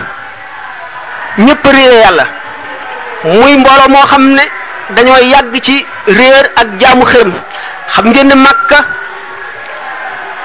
ñëpp 1.38 1.64
a 1.66 1.80
yàlla 2.02 2.24
muy 3.24 3.56
mbooloo 3.56 3.88
moo 3.88 4.06
xam 4.06 4.24
ne 4.34 4.42
dañoo 4.90 5.18
yàgg 5.22 5.60
ci 5.62 5.84
réer 6.06 6.50
ak 6.56 6.78
jaamu 6.80 7.04
xërëm 7.06 7.32
xam 7.94 8.06
ngeen 8.10 8.28
ne 8.28 8.34
Makka 8.34 8.78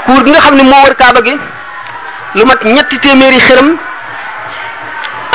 kuur 0.06 0.24
gi 0.26 0.32
nga 0.32 0.42
xam 0.42 0.56
ne 0.56 0.64
moo 0.64 0.82
wër 0.84 0.96
Kaaba 0.96 1.22
gi 1.24 1.38
lu 2.36 2.46
mat 2.46 2.64
ñetti 2.64 3.00
téeméeri 3.00 3.40
xërëm 3.40 3.70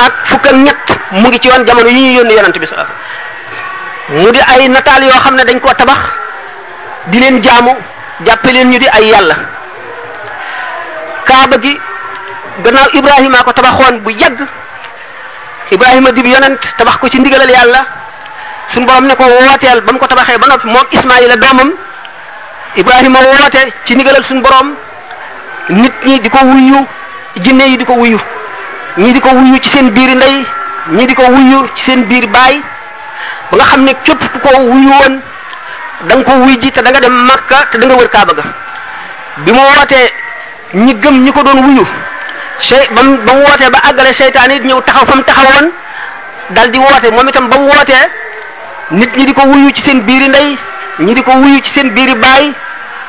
ak 0.05 0.13
fukk 0.25 0.47
ñett 0.53 0.85
mu 1.11 1.27
ngi 1.29 1.39
ci 1.39 1.47
woon 1.49 1.65
jamono 1.65 1.87
yi 1.87 2.01
ñuy 2.03 2.13
yónni 2.15 2.33
yonante 2.35 2.59
bi 2.59 2.67
sallallahu 2.67 2.93
mu 4.11 4.29
di 4.33 4.41
ay 4.41 4.69
nataal 4.69 5.03
yoo 5.05 5.21
xam 5.23 5.35
ne 5.37 5.43
dañ 5.45 5.59
koo 5.59 5.73
tabax 5.73 5.99
di 7.07 7.19
leen 7.19 7.41
jaamu 7.43 7.75
jàppe 8.25 8.49
leen 8.51 8.69
ñu 8.71 8.79
di 8.79 8.87
ay 8.87 9.05
yàlla 9.09 9.35
kaaba 11.25 11.57
gi 11.61 11.77
gannaaw 12.63 12.89
Ibrahima 12.93 13.43
ko 13.43 13.53
tabaxoon 13.53 13.99
bu 14.01 14.09
yàgg 14.09 14.39
Ibrahima 15.71 16.11
di 16.11 16.21
yonent 16.29 16.61
tabax 16.77 16.97
ko 16.97 17.09
ci 17.09 17.19
ndigalal 17.19 17.49
yàlla 17.49 17.85
suñu 18.73 18.85
borom 18.85 19.05
ne 19.05 19.13
ko 19.15 19.23
wooteel 19.23 19.81
ba 19.81 19.91
mu 19.93 19.99
ko 19.99 20.07
tabaxee 20.07 20.37
ba 20.37 20.47
noppi 20.47 20.67
moom 20.67 20.85
Ismaayila 20.91 21.35
doomam 21.37 21.69
Ibrahima 22.77 23.19
woote 23.19 23.61
ci 23.85 23.93
ndigalal 23.93 24.23
suñu 24.23 24.41
borom 24.41 24.73
nit 25.69 25.93
ñi 26.05 26.19
di 26.19 26.29
ko 26.29 26.39
wuyu 26.45 26.81
jinne 27.43 27.61
yi 27.65 27.77
di 27.77 27.85
ko 27.85 27.93
wuyu 27.93 28.19
ñii 28.97 29.13
di 29.13 29.21
ko 29.21 29.29
wuyu 29.29 29.57
ci 29.61 29.69
seen 29.69 29.89
biir 29.91 30.15
ndey 30.15 30.43
ñii 30.97 31.05
di 31.07 31.13
ko 31.15 31.21
wuyu 31.29 31.69
ci 31.75 31.83
seen 31.83 32.03
biir 32.09 32.25
baay. 32.27 32.59
ba 33.57 33.57
nga 33.57 33.65
xam 33.73 33.81
ne 33.83 33.91
képp 34.03 34.21
ko 34.43 34.49
wuyu 34.71 34.89
woon 34.93 35.21
danga 36.07 36.23
ko 36.23 36.31
wuy 36.43 36.57
ji 36.61 36.71
te 36.71 36.81
da 36.81 36.89
nga 36.91 36.99
dem 36.99 37.11
Makka 37.13 37.57
te 37.71 37.77
da 37.79 37.85
nga 37.85 37.95
wër 37.95 38.09
Kaaba 38.09 38.33
ga 38.33 38.43
bi 39.43 39.51
mu 39.51 39.59
wootee 39.61 40.11
ñi 40.73 40.93
gëm 41.03 41.23
ñi 41.23 41.31
ko 41.31 41.41
doon 41.43 41.59
wuyu 41.65 41.85
sey 42.59 42.87
ba 42.91 43.01
mu 43.03 43.17
ba 43.25 43.33
wootee 43.33 43.69
ba 43.69 43.79
àggale 43.89 44.13
seytaane 44.13 44.51
it 44.53 44.63
ñëw 44.63 44.81
taxaw 44.83 45.05
fa 45.07 45.15
mu 45.15 45.21
taxawoon 45.23 45.67
dal 46.49 46.69
di 46.69 46.77
woote 46.77 47.09
moom 47.11 47.27
itam 47.27 47.47
ba 47.49 47.57
mu 47.57 47.65
wootee 47.67 48.05
nit 48.91 49.11
ñi 49.17 49.25
di 49.25 49.33
ko 49.33 49.41
wuyu 49.47 49.71
ci 49.71 49.81
seen 49.81 50.01
biiri 50.05 50.27
ndey 50.27 50.57
ñi 50.99 51.13
di 51.13 51.23
ko 51.23 51.31
wuyu 51.31 51.59
ci 51.61 51.71
seen 51.71 51.89
biiri 51.93 52.15
baay 52.15 52.51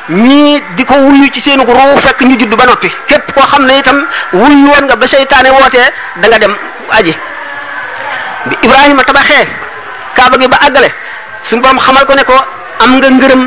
ñii 0.08 0.62
di 0.76 0.84
ko 0.84 0.94
wuyu 0.94 1.28
ci 1.30 1.40
seen 1.40 1.60
ruu 1.60 2.00
fekk 2.02 2.20
ñu 2.22 2.36
judd 2.38 2.54
ba 2.54 2.64
noppi 2.64 2.90
képp 3.06 3.32
koo 3.34 3.42
xam 3.50 3.66
ne 3.66 3.78
itam 3.78 4.06
wuyu 4.32 4.68
woon 4.68 4.84
nga 4.84 4.96
ba 4.96 5.06
seytaane 5.06 5.50
wootee 5.50 5.88
da 6.16 6.28
nga 6.28 6.38
dem 6.38 6.54
aji 6.90 7.14
bi 8.46 8.56
Ibrahima 8.62 9.02
tabaxee 9.04 9.46
kaaba 10.16 10.36
gi 10.40 10.46
ba 10.48 10.56
àggale 10.66 10.88
suñu 11.46 11.62
borom 11.62 11.78
xamal 11.86 12.04
ko 12.06 12.14
ne 12.14 12.24
ko 12.24 12.36
am 12.82 12.90
nga 12.98 13.08
ngërëm 13.10 13.42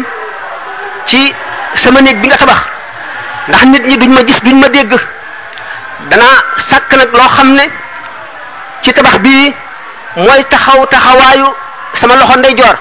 ci 1.08 1.34
sama 1.76 2.02
néeg 2.02 2.18
bi 2.22 2.28
nga 2.28 2.38
tabax 2.38 2.62
ndax 3.48 3.64
nit 3.72 3.84
ñi 3.90 3.98
duñ 3.98 4.12
ma 4.14 4.22
gis 4.28 4.40
duñ 4.46 4.56
ma 4.60 4.68
dégg 4.70 4.94
danaa 6.10 6.36
sàkk 6.70 6.92
nag 6.98 7.10
loo 7.18 7.30
xam 7.38 7.50
ne 7.58 7.66
ci 8.82 8.94
tabax 8.94 9.16
bii 9.24 9.46
mooy 10.24 10.42
taxaw 10.52 10.80
taxawaayu 10.92 11.50
sama 12.00 12.16
loxo 12.16 12.36
ndeyjoor 12.38 12.76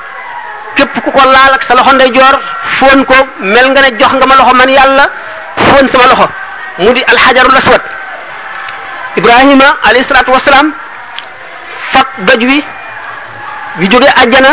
képp 0.76 0.94
ku 1.04 1.10
ko 1.16 1.22
laal 1.34 1.52
ak 1.56 1.62
sa 1.66 1.74
loxo 1.74 1.92
ndeyjoor 1.92 2.34
foon 2.78 3.00
ko 3.04 3.16
mel 3.52 3.66
nga 3.70 3.80
ne 3.82 3.88
jox 3.98 4.12
nga 4.16 4.26
ma 4.26 4.34
loxo 4.38 4.54
man 4.54 4.68
yàlla 4.76 5.04
foon 5.66 5.86
sama 5.92 6.06
loxo 6.10 6.28
mu 6.78 6.92
di 6.96 7.02
alxajarul 7.10 7.56
aswad 7.62 7.82
ibrahima 9.16 9.68
alayhi 9.86 10.04
salaatu 10.08 10.30
wasalaam 10.36 10.68
doj 12.28 12.42
wi 12.50 12.64
yu 13.80 13.86
jóge 13.90 14.08
àjjana 14.20 14.48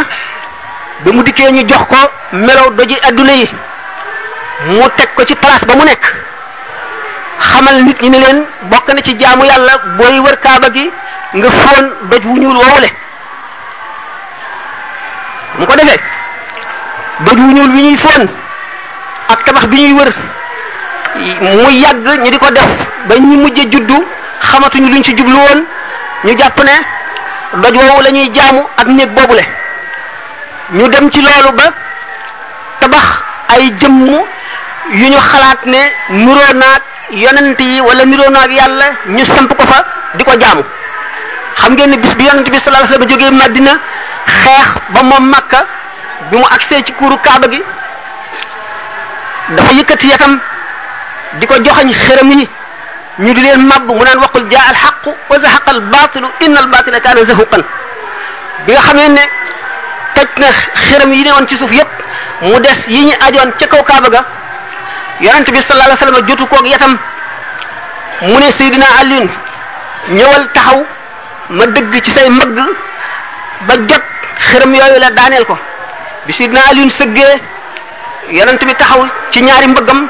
ba 1.06 1.12
mu 1.12 1.24
dikkee 1.24 1.52
ñu 1.52 1.64
jox 1.68 1.86
ko 1.90 1.98
melow 2.34 2.70
doji 2.78 2.96
adduna 3.06 3.34
yi 3.34 3.50
mu 4.68 4.84
teg 4.96 5.10
ko 5.16 5.24
ci 5.26 5.36
place 5.36 5.66
ba 5.66 5.76
mu 5.76 5.84
nekk 5.84 6.14
xamal 7.40 7.84
nit 7.84 8.02
ñi 8.02 8.10
ne 8.10 8.18
leen 8.18 8.46
bokk 8.70 8.88
na 8.94 9.02
ci 9.02 9.16
jaamu 9.20 9.44
yàlla 9.46 9.74
booy 9.98 10.20
wër 10.20 10.38
kaaba 10.40 10.70
gi 10.72 10.90
nga 11.34 11.50
foon 11.52 11.90
doj 12.10 12.26
wu 12.26 12.38
ñuul 12.38 12.56
woowule 12.58 12.90
mu 15.58 15.66
ko 15.66 15.76
defee 15.76 16.02
doj 17.20 17.38
wu 17.40 17.52
ñuul 17.54 17.70
wi 17.74 17.82
ñuy 17.82 17.98
foon 17.98 18.28
ak 19.30 19.44
tabax 19.44 19.66
bi 19.68 19.82
ñuy 19.82 19.94
wër 20.00 20.12
mu 21.42 21.70
yàgg 21.72 22.08
ñu 22.24 22.30
di 22.32 22.38
ko 22.38 22.52
def 22.52 22.70
ba 23.08 23.16
ñu 23.16 23.36
mujj 23.42 23.60
juddu 23.72 24.06
xamatuñu 24.50 24.88
luñ 24.88 25.04
ci 25.04 25.12
jublu 25.18 25.36
woon 25.38 25.66
ñu 26.24 26.38
jàpp 26.38 26.64
ne 26.64 26.99
doj 27.58 27.74
woowu 27.78 28.02
lañuy 28.02 28.28
ñuy 28.30 28.34
jaamu 28.40 28.62
ak 28.78 28.88
néeg 28.88 29.10
boobule 29.10 29.42
ñu 30.74 30.88
dem 30.88 31.10
ci 31.10 31.22
loolu 31.22 31.52
ba 31.58 31.64
tabax 32.80 33.04
ay 33.50 33.72
jëmm 33.80 34.06
yu 34.92 35.10
ñu 35.10 35.18
xalaat 35.18 35.66
ne 35.66 35.80
nuroo 36.10 36.54
naag 36.54 36.82
yonent 37.10 37.60
yi 37.60 37.82
wala 37.82 38.06
niroo 38.06 38.30
naag 38.30 38.52
yàlla 38.52 38.86
ñu 39.08 39.26
samp 39.26 39.54
ko 39.58 39.64
fa 39.68 39.84
di 40.16 40.24
ko 40.24 40.32
jaamu 40.40 40.64
xam 41.58 41.74
ngeen 41.74 41.90
ne 41.90 41.98
bis 41.98 42.14
bi 42.16 42.26
yonent 42.26 42.50
bi 42.52 42.60
sallallahu 42.60 42.86
alayhi 42.86 43.02
wasallam 43.02 43.20
jógee 43.20 43.32
Madina 43.32 43.72
xeex 44.28 44.78
ba 44.94 45.02
moom 45.04 45.30
Makka 45.30 45.66
bi 46.30 46.38
mu 46.38 46.46
agsee 46.52 46.84
ci 46.86 46.94
kuuru 46.94 47.18
Kaaba 47.18 47.48
gi 47.50 47.64
dafa 49.56 49.72
yëkkati 49.74 50.08
yatam 50.08 50.40
di 51.40 51.46
ko 51.48 51.56
joxañ 51.64 51.94
xërëm 51.94 52.32
yi 52.38 52.48
ñu 53.20 53.34
di 53.34 53.42
leen 53.42 53.64
màbb 53.68 53.88
mu 53.88 54.04
naan 54.06 54.20
waqul 54.24 54.46
jaa 54.52 54.66
al 54.72 54.76
xaqu 54.84 55.12
wa 55.30 55.40
zahaqa 55.40 55.70
al 55.76 55.82
baatilu 55.94 56.28
inna 56.46 56.60
al 56.62 56.68
baatila 56.74 57.00
kaana 57.02 57.24
zahuqan 57.26 57.62
bi 58.66 58.72
nga 58.72 58.82
xamee 58.88 59.10
ne 59.18 59.24
toj 60.16 60.30
na 60.42 60.48
xiram 60.86 61.12
yi 61.14 61.24
ne 61.26 61.32
woon 61.32 61.48
ci 61.50 61.58
suuf 61.58 61.72
yépp 61.74 61.90
mu 62.44 62.60
des 62.62 62.80
yi 62.88 63.06
ñu 63.08 63.14
ajoon 63.28 63.50
ca 63.60 63.66
kaw 63.68 63.84
kaaba 63.84 64.08
ga 64.10 64.24
yonent 65.20 65.50
bi 65.52 65.62
sallallahu 65.62 65.90
alayhi 65.92 66.00
wasallam 66.00 66.30
jotu 66.30 66.46
koog 66.48 66.66
yatam 66.68 66.98
mu 68.22 68.38
ne 68.42 68.52
Seydina 68.58 68.86
Alioune 69.02 70.48
taxaw 70.54 70.80
ma 71.58 71.66
dëgg 71.66 71.94
ci 72.02 72.12
say 72.12 72.30
magg 72.30 72.56
ba 73.68 73.74
jot 73.90 74.04
xiram 74.48 74.74
yooyu 74.74 74.98
la 75.00 75.10
daaneel 75.12 75.46
ko 75.46 75.58
bi 76.26 76.32
Seydina 76.32 76.62
Alioune 76.70 76.90
sëggee 76.90 77.36
yonent 78.32 78.62
bi 78.66 78.74
taxaw 78.76 79.06
ci 79.32 79.42
ñaari 79.42 79.68
mbëggam 79.68 80.08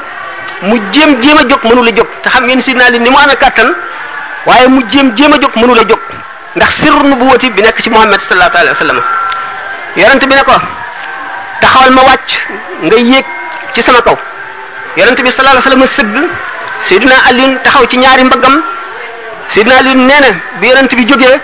mu 0.62 0.78
jéem 0.92 1.20
jéem 1.22 1.38
a 1.38 1.42
jóg 1.48 1.64
mënula 1.64 1.90
jóg 1.90 2.09
te 2.22 2.28
xam 2.34 2.44
ngeen 2.46 2.60
sidna 2.62 2.84
Ali 2.88 2.98
ni 3.00 3.10
mu 3.10 3.18
amee 3.24 3.34
kàttan 3.42 3.68
waaye 4.46 4.68
mu 4.68 4.82
jéem 4.90 5.14
jéem 5.16 5.32
a 5.34 5.38
jóg 5.40 5.54
mënul 5.56 5.78
a 5.78 5.82
jóg 5.88 5.98
ndax 6.56 6.74
sirru 6.80 7.02
nubuwati 7.08 7.50
bi 7.50 7.62
nekk 7.62 7.78
ci 7.82 7.90
Muhammad 7.90 8.20
sallallahu 8.28 8.58
alayhi 8.58 8.76
wa 8.80 10.26
bi 10.28 10.34
ne 10.34 10.42
ko 10.48 10.54
taxawal 11.60 11.90
ma 11.94 12.02
wàcc 12.02 12.30
nga 12.82 12.96
yéeg 12.96 13.24
ci 13.74 13.82
sama 13.82 14.00
kaw 14.02 14.16
yonent 14.96 15.20
bi 15.22 15.30
sallallahu 15.30 15.56
alayhi 15.56 15.78
wa 15.78 15.86
sallam 15.86 15.86
sëgg 15.96 16.16
Seydina 16.88 17.14
Ali 17.28 17.58
taxaw 17.64 17.84
ci 17.90 17.96
ñaari 17.98 18.24
mbaggam 18.24 18.54
Seydina 19.50 19.76
Ali 19.80 19.94
nee 19.94 20.20
na 20.22 20.30
bi 20.60 20.66
yonent 20.68 20.90
bi 20.94 21.04
jógee 21.08 21.36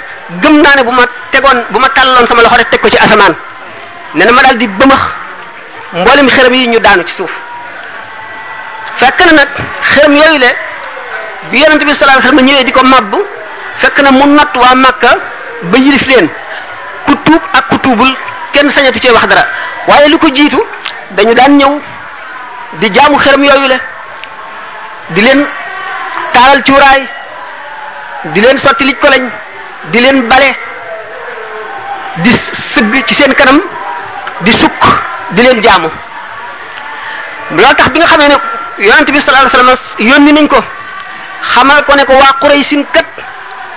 gëm 0.43 0.61
naa 0.63 0.77
ne 0.77 0.83
bu 0.83 0.91
ma 0.91 1.03
tegoon 1.31 1.59
bu 1.71 1.79
ma 1.79 1.89
tàlloon 1.89 2.27
sama 2.29 2.43
loxo 2.43 2.57
rek 2.57 2.71
teg 2.71 2.81
ko 2.81 2.89
ci 2.89 2.99
asamaan 2.99 3.35
nee 4.15 4.25
na 4.25 4.33
ma 4.33 4.43
daal 4.43 4.57
di 4.59 4.67
bëmax 4.67 5.03
mboolem 6.01 6.29
xërëm 6.29 6.55
yi 6.55 6.67
ñu 6.69 6.81
daanu 6.81 7.03
ci 7.07 7.15
suuf 7.15 7.31
fekk 9.01 9.19
na 9.27 9.33
nag 9.41 9.49
xërëm 9.95 10.15
yooyu 10.17 10.39
le 10.45 10.57
bi 11.53 11.59
yonent 11.61 11.83
bi 11.87 11.91
sallallahu 11.95 12.19
alayhi 12.19 12.27
wasallam 12.27 12.47
ñëwee 12.47 12.65
di 12.65 12.73
ko 12.73 12.83
màbb 12.85 13.13
fekk 13.79 13.97
na 14.03 14.11
mu 14.11 14.27
natt 14.35 14.55
waa 14.57 14.75
Makka 14.75 15.11
ba 15.71 15.79
yilif 15.79 16.03
leen 16.07 16.29
ku 17.07 17.13
ak 17.53 17.65
ku 17.69 17.77
tuubul 17.79 18.13
kenn 18.53 18.71
sañatu 18.71 18.99
cee 19.01 19.11
wax 19.13 19.27
dara 19.29 19.45
waaye 19.87 20.09
lu 20.09 20.19
ko 20.19 20.27
jiitu 20.35 20.61
dañu 21.15 21.35
daan 21.35 21.57
ñëw 21.59 21.73
di 22.81 22.91
jaamu 22.95 23.19
xërëm 23.19 23.45
yooyu 23.45 23.69
la 23.69 23.77
di 25.15 25.21
leen 25.21 25.47
taaral 26.33 26.63
cuuraay 26.67 27.03
di 28.35 28.41
leen 28.41 28.59
sotti 28.59 28.85
lij 28.85 28.97
ko 29.01 29.09
lañ 29.09 29.25
di 29.93 29.99
leen 30.01 30.27
bale 30.29 30.49
di 32.23 32.31
sëgg 32.75 33.05
ci 33.07 33.15
seen 33.15 33.35
kanam 33.35 33.63
di 34.41 34.53
sukk 34.53 34.83
di 35.31 35.43
leen 35.43 35.61
jaamu 35.63 35.89
loolu 37.51 37.75
tax 37.75 37.89
bi 37.93 37.99
nga 37.99 38.07
xamee 38.07 38.29
ne 38.29 38.37
yonent 38.85 39.09
bi 39.13 39.21
sallallahu 39.21 39.57
alayhi 39.99 40.23
ni 40.23 40.33
nañ 40.33 40.49
ko 40.49 40.61
xamal 41.55 41.85
ko 41.87 41.95
ne 41.95 42.05
ko 42.05 42.13
waa 42.19 42.33
Quraysin 42.43 42.83
kat 42.93 43.07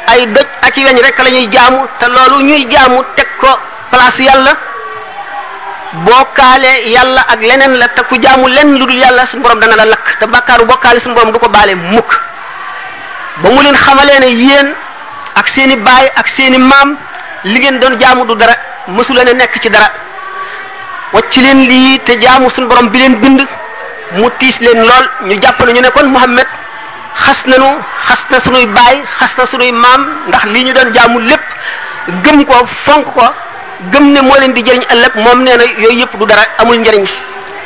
ay 0.09 0.25
doj 0.33 0.47
ak 0.61 0.77
i 0.77 0.83
weñ 0.85 0.97
rek 1.03 1.17
la 1.23 1.29
ñuy 1.29 1.47
jaamu 1.53 1.79
te 1.99 2.05
loolu 2.09 2.41
ñuy 2.43 2.65
jaamu 2.71 3.01
teg 3.15 3.27
ko 3.39 3.47
place 3.91 4.19
yàlla 4.23 4.51
bokkaale 6.07 6.71
yàlla 6.89 7.21
ak 7.27 7.39
leneen 7.41 7.73
la 7.79 7.87
te 7.89 8.01
ku 8.07 8.15
jaamu 8.21 8.47
lenn 8.47 8.73
lu 8.77 8.85
dul 8.85 8.93
yàlla 8.97 9.25
suñu 9.27 9.43
borom 9.43 9.59
dana 9.59 9.75
la 9.75 9.85
lakk 9.85 10.17
te 10.19 10.25
bàkkaaru 10.25 10.65
bokkaale 10.65 10.99
suñu 11.01 11.15
borom 11.15 11.31
du 11.31 11.39
ko 11.39 11.49
baale 11.49 11.75
mukk 11.75 12.11
ba 13.41 13.49
mu 13.49 13.61
leen 13.63 13.75
xamalee 13.75 14.19
ne 14.19 14.27
yéen 14.43 14.67
ak 15.35 15.47
seeni 15.49 15.75
baay 15.75 16.11
ak 16.15 16.27
seeni 16.27 16.57
maam 16.57 16.97
li 17.43 17.59
ngeen 17.59 17.79
doon 17.79 17.99
jaamu 17.99 18.25
du 18.25 18.35
dara 18.35 18.53
mësu 18.87 19.13
leen 19.13 19.29
a 19.29 19.33
nekk 19.33 19.59
ci 19.61 19.69
dara 19.69 19.89
wacc 21.13 21.35
leen 21.35 21.59
lii 21.69 21.99
te 22.05 22.17
jaamu 22.21 22.49
suñu 22.49 22.67
borom 22.67 22.89
bi 22.89 22.97
leen 22.99 23.15
bind 23.19 23.41
mu 24.17 24.29
tiis 24.39 24.59
leen 24.61 24.79
lool 24.83 25.05
ñu 25.27 25.41
jàpp 25.41 25.59
ne 25.65 25.71
ñu 25.73 25.81
ne 25.81 25.89
kon 25.91 26.11
xas 27.25 27.41
nañu 27.47 27.69
xas 28.07 28.21
na 28.31 28.39
sunuy 28.39 28.65
baay 28.65 28.97
xas 29.19 29.33
na 29.37 29.45
sunuy 29.51 29.71
maam 29.71 30.01
ndax 30.27 30.43
lii 30.53 30.63
ñu 30.65 30.73
doon 30.73 30.89
jaamu 30.95 31.19
lépp 31.19 31.43
gëm 32.23 32.45
ko 32.45 32.55
fonk 32.85 33.05
ko 33.15 33.23
gëm 33.91 34.05
ne 34.13 34.19
moo 34.21 34.37
leen 34.39 34.53
di 34.53 34.61
jëriñ 34.63 34.83
ëllëg 34.93 35.13
moom 35.15 35.39
nee 35.43 35.57
na 35.57 35.63
yooyu 35.65 35.99
yëpp 35.99 36.13
du 36.19 36.25
dara 36.25 36.41
amul 36.59 36.77
njëriñ 36.77 37.05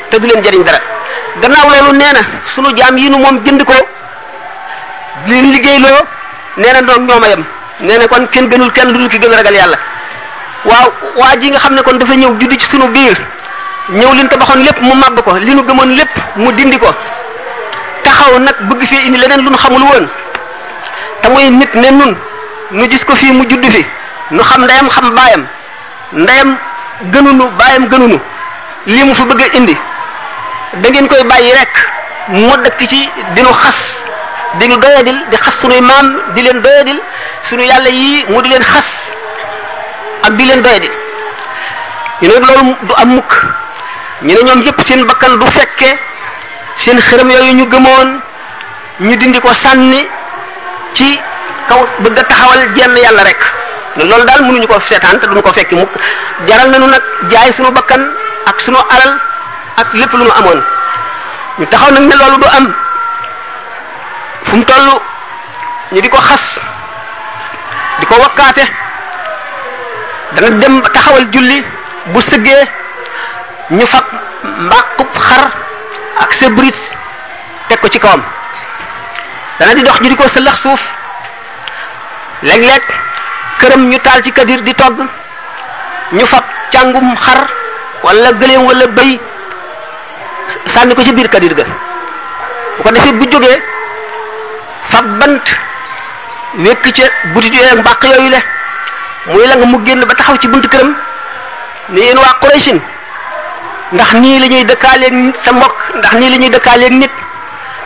te 0.09 0.17
du 0.19 0.27
leen 0.27 0.43
jëriñ 0.43 0.63
dara 0.63 0.79
gannaaw 1.41 1.69
loolu 1.73 1.93
nee 1.97 2.11
na 2.15 2.21
sunu 2.53 2.69
jaam 2.75 2.97
yi 2.97 3.09
nu 3.09 3.17
moom 3.17 3.39
jënd 3.45 3.63
ko 3.63 3.73
li 5.27 5.41
liggéeyloo 5.53 5.99
nee 6.57 6.73
na 6.73 6.81
doon 6.81 7.05
ñoom 7.07 7.23
a 7.23 7.27
yam 7.29 7.43
nee 7.79 7.97
na 7.97 8.07
kon 8.07 8.25
kenn 8.31 8.49
gënul 8.49 8.71
kenn 8.71 8.91
lu 8.91 8.97
dul 8.99 9.09
ki 9.09 9.17
gën 9.19 9.33
a 9.33 9.37
ragal 9.37 9.53
yàlla 9.53 9.77
waaw 10.65 10.87
waa 11.15 11.33
ji 11.39 11.49
nga 11.49 11.59
xam 11.59 11.73
ne 11.75 11.81
kon 11.81 11.95
dafa 11.97 12.13
ñëw 12.15 12.37
juddu 12.39 12.55
ci 12.59 12.65
sunu 12.71 12.87
biir 12.87 13.17
ñëw 13.89 14.13
liñ 14.13 14.27
tabaxoon 14.29 14.61
lépp 14.63 14.81
mu 14.81 14.93
màbb 14.95 15.21
ko 15.21 15.31
li 15.37 15.53
nu 15.55 15.63
gëmoon 15.63 15.95
lépp 15.99 16.13
mu 16.37 16.51
dindi 16.51 16.77
ko 16.79 16.89
taxaw 18.03 18.33
nag 18.39 18.57
bëgg 18.69 18.81
fee 18.89 19.01
indi 19.07 19.17
leneen 19.21 19.41
lu 19.45 19.49
nu 19.49 19.57
xamul 19.63 19.83
woon 19.91 20.05
te 21.21 21.27
muy 21.29 21.49
nit 21.49 21.73
ne 21.81 21.89
nun 21.99 22.13
nu 22.77 22.83
gis 22.91 23.03
ko 23.05 23.15
fii 23.15 23.31
mu 23.33 23.43
judd 23.49 23.65
fi 23.75 23.85
nu 24.31 24.41
xam 24.43 24.61
ndeyam 24.63 24.87
xam 24.95 25.07
baayam 25.17 25.43
ndeyam 26.23 26.49
gënunu 27.13 27.45
baayam 27.59 27.83
gënunu 27.91 28.17
lii 28.93 29.03
mu 29.05 29.13
fi 29.15 29.23
bëgg 29.29 29.41
a 29.41 29.49
indi 29.57 29.75
dangeen 30.81 31.07
koy 31.07 31.23
bàyyi 31.23 31.51
rek 31.59 31.73
mu 32.27 32.55
dëkk 32.63 32.79
ci 32.91 33.09
dinu 33.35 33.51
xas 33.63 33.79
di 34.59 34.67
ñu 34.67 34.77
doyadil 34.77 35.19
di 35.31 35.35
xas 35.43 35.55
sunuy 35.61 35.81
maam 35.81 36.05
di 36.35 36.41
leen 36.41 36.61
doyadil 36.61 36.99
sunu 37.49 37.63
yàlla 37.63 37.89
yii 37.89 38.25
mu 38.29 38.41
di 38.41 38.49
leen 38.49 38.63
xas 38.63 38.87
ak 40.23 40.33
di 40.37 40.45
leen 40.45 40.61
doyadil 40.63 40.91
ñu 42.21 42.27
ne 42.27 42.27
loolu 42.45 42.75
du 42.87 42.93
am 42.97 43.09
mukk 43.15 43.33
ñu 44.23 44.33
ne 44.33 44.43
ñoom 44.45 44.61
yépp 44.63 44.79
seen 44.87 45.05
bakkan 45.05 45.39
du 45.39 45.45
fekke 45.45 45.97
seen 46.77 46.99
xërëm 46.99 47.29
yooyu 47.31 47.53
ñu 47.55 47.65
gëmoon 47.67 48.19
ñu 48.99 49.15
dindi 49.17 49.39
ko 49.39 49.53
sànni 49.53 50.07
ci 50.93 51.19
kaw 51.67 51.88
bëgg 51.99 52.15
taxawal 52.27 52.62
jenn 52.75 52.95
yàlla 52.97 53.23
rek 53.23 53.41
loolu 53.95 54.25
daal 54.25 54.41
mënuñu 54.41 54.67
ko 54.67 54.79
seetaan 54.88 55.19
te 55.19 55.27
duñ 55.27 55.41
ko 55.41 55.51
fekki 55.53 55.75
mukk 55.75 55.91
jaral 56.47 56.69
nañu 56.69 56.88
nag 56.88 57.03
jaay 57.31 57.53
suñu 57.53 57.71
bakkan 57.71 58.01
ak 58.45 58.62
suñu 58.62 58.77
alal 58.91 59.13
ak 59.77 59.88
lépp 59.93 60.13
lu 60.13 60.23
mu 60.23 60.31
amoon 60.39 60.63
ñu 61.59 61.65
taxaw 61.67 61.91
nag 61.91 62.03
ne 62.03 62.15
loolu 62.15 62.38
du 62.38 62.47
am 62.57 62.73
fu 64.45 64.55
mu 64.55 64.63
toll 64.65 64.88
ñu 65.91 66.01
di 66.01 66.09
ko 66.09 66.17
xas 66.17 66.59
di 67.99 68.05
ko 68.05 68.15
wakkaate 68.19 68.65
dana 70.33 70.49
dem 70.62 70.81
taxawal 70.81 71.25
julli 71.31 71.63
bu 72.05 72.21
sëggee 72.21 72.63
ñu 73.69 73.86
fab 73.88 74.03
mbàqub 74.57 75.07
xar 75.19 75.62
ak 76.23 76.31
sa 76.39 76.47
teg 77.67 77.79
ko 77.79 77.88
ci 77.91 77.99
kawam 77.99 78.23
dana 79.59 79.73
di 79.75 79.83
dox 79.83 79.99
ñu 80.01 80.09
di 80.09 80.15
ko 80.15 80.27
sëllax 80.27 80.57
suuf 80.63 80.81
léeg-léeg 82.43 82.83
këram 83.59 83.81
ñu 83.91 83.99
taal 83.99 84.21
ci 84.23 84.31
kadir 84.31 84.62
di 84.63 84.73
togg 84.73 84.97
ñu 86.12 86.25
fab 86.25 86.43
càngum 86.71 87.15
xar 87.15 87.47
wala 88.03 88.31
gëléem 88.33 88.63
wala 88.63 88.88
bëy 88.88 89.19
sànni 90.73 90.95
ko 90.95 91.03
ci 91.03 91.12
biir 91.13 91.27
kadir 91.29 91.53
ga 91.55 91.63
bu 92.77 92.83
ko 92.83 92.91
defee 92.91 93.13
bu 93.13 93.29
jógee 93.31 93.59
fab 94.89 95.05
bant 95.19 95.45
wékk 96.57 96.86
ca 96.97 97.05
butit 97.33 97.53
yooyu 97.53 97.69
ak 97.71 97.77
mbàq 97.79 98.01
yooyu 98.03 98.29
la 98.36 98.39
muy 99.27 99.45
la 99.47 99.55
mu 99.65 99.77
génn 99.86 100.05
ba 100.05 100.13
taxaw 100.15 100.38
ci 100.39 100.47
buntu 100.47 100.67
këram 100.69 100.95
ni 101.89 101.99
yéen 102.01 102.17
waa 102.17 102.33
Qurayshin 102.39 102.79
ndax 103.93 104.10
nii 104.21 104.39
la 104.39 104.47
ñuy 104.47 104.63
dëkkaaleen 104.69 105.17
sa 105.45 105.51
mbokk 105.53 105.77
ndax 106.01 106.13
nii 106.19 106.29
la 106.29 106.38
ñuy 106.41 106.49
dëkkaaleen 106.49 106.95
nit 106.99 107.12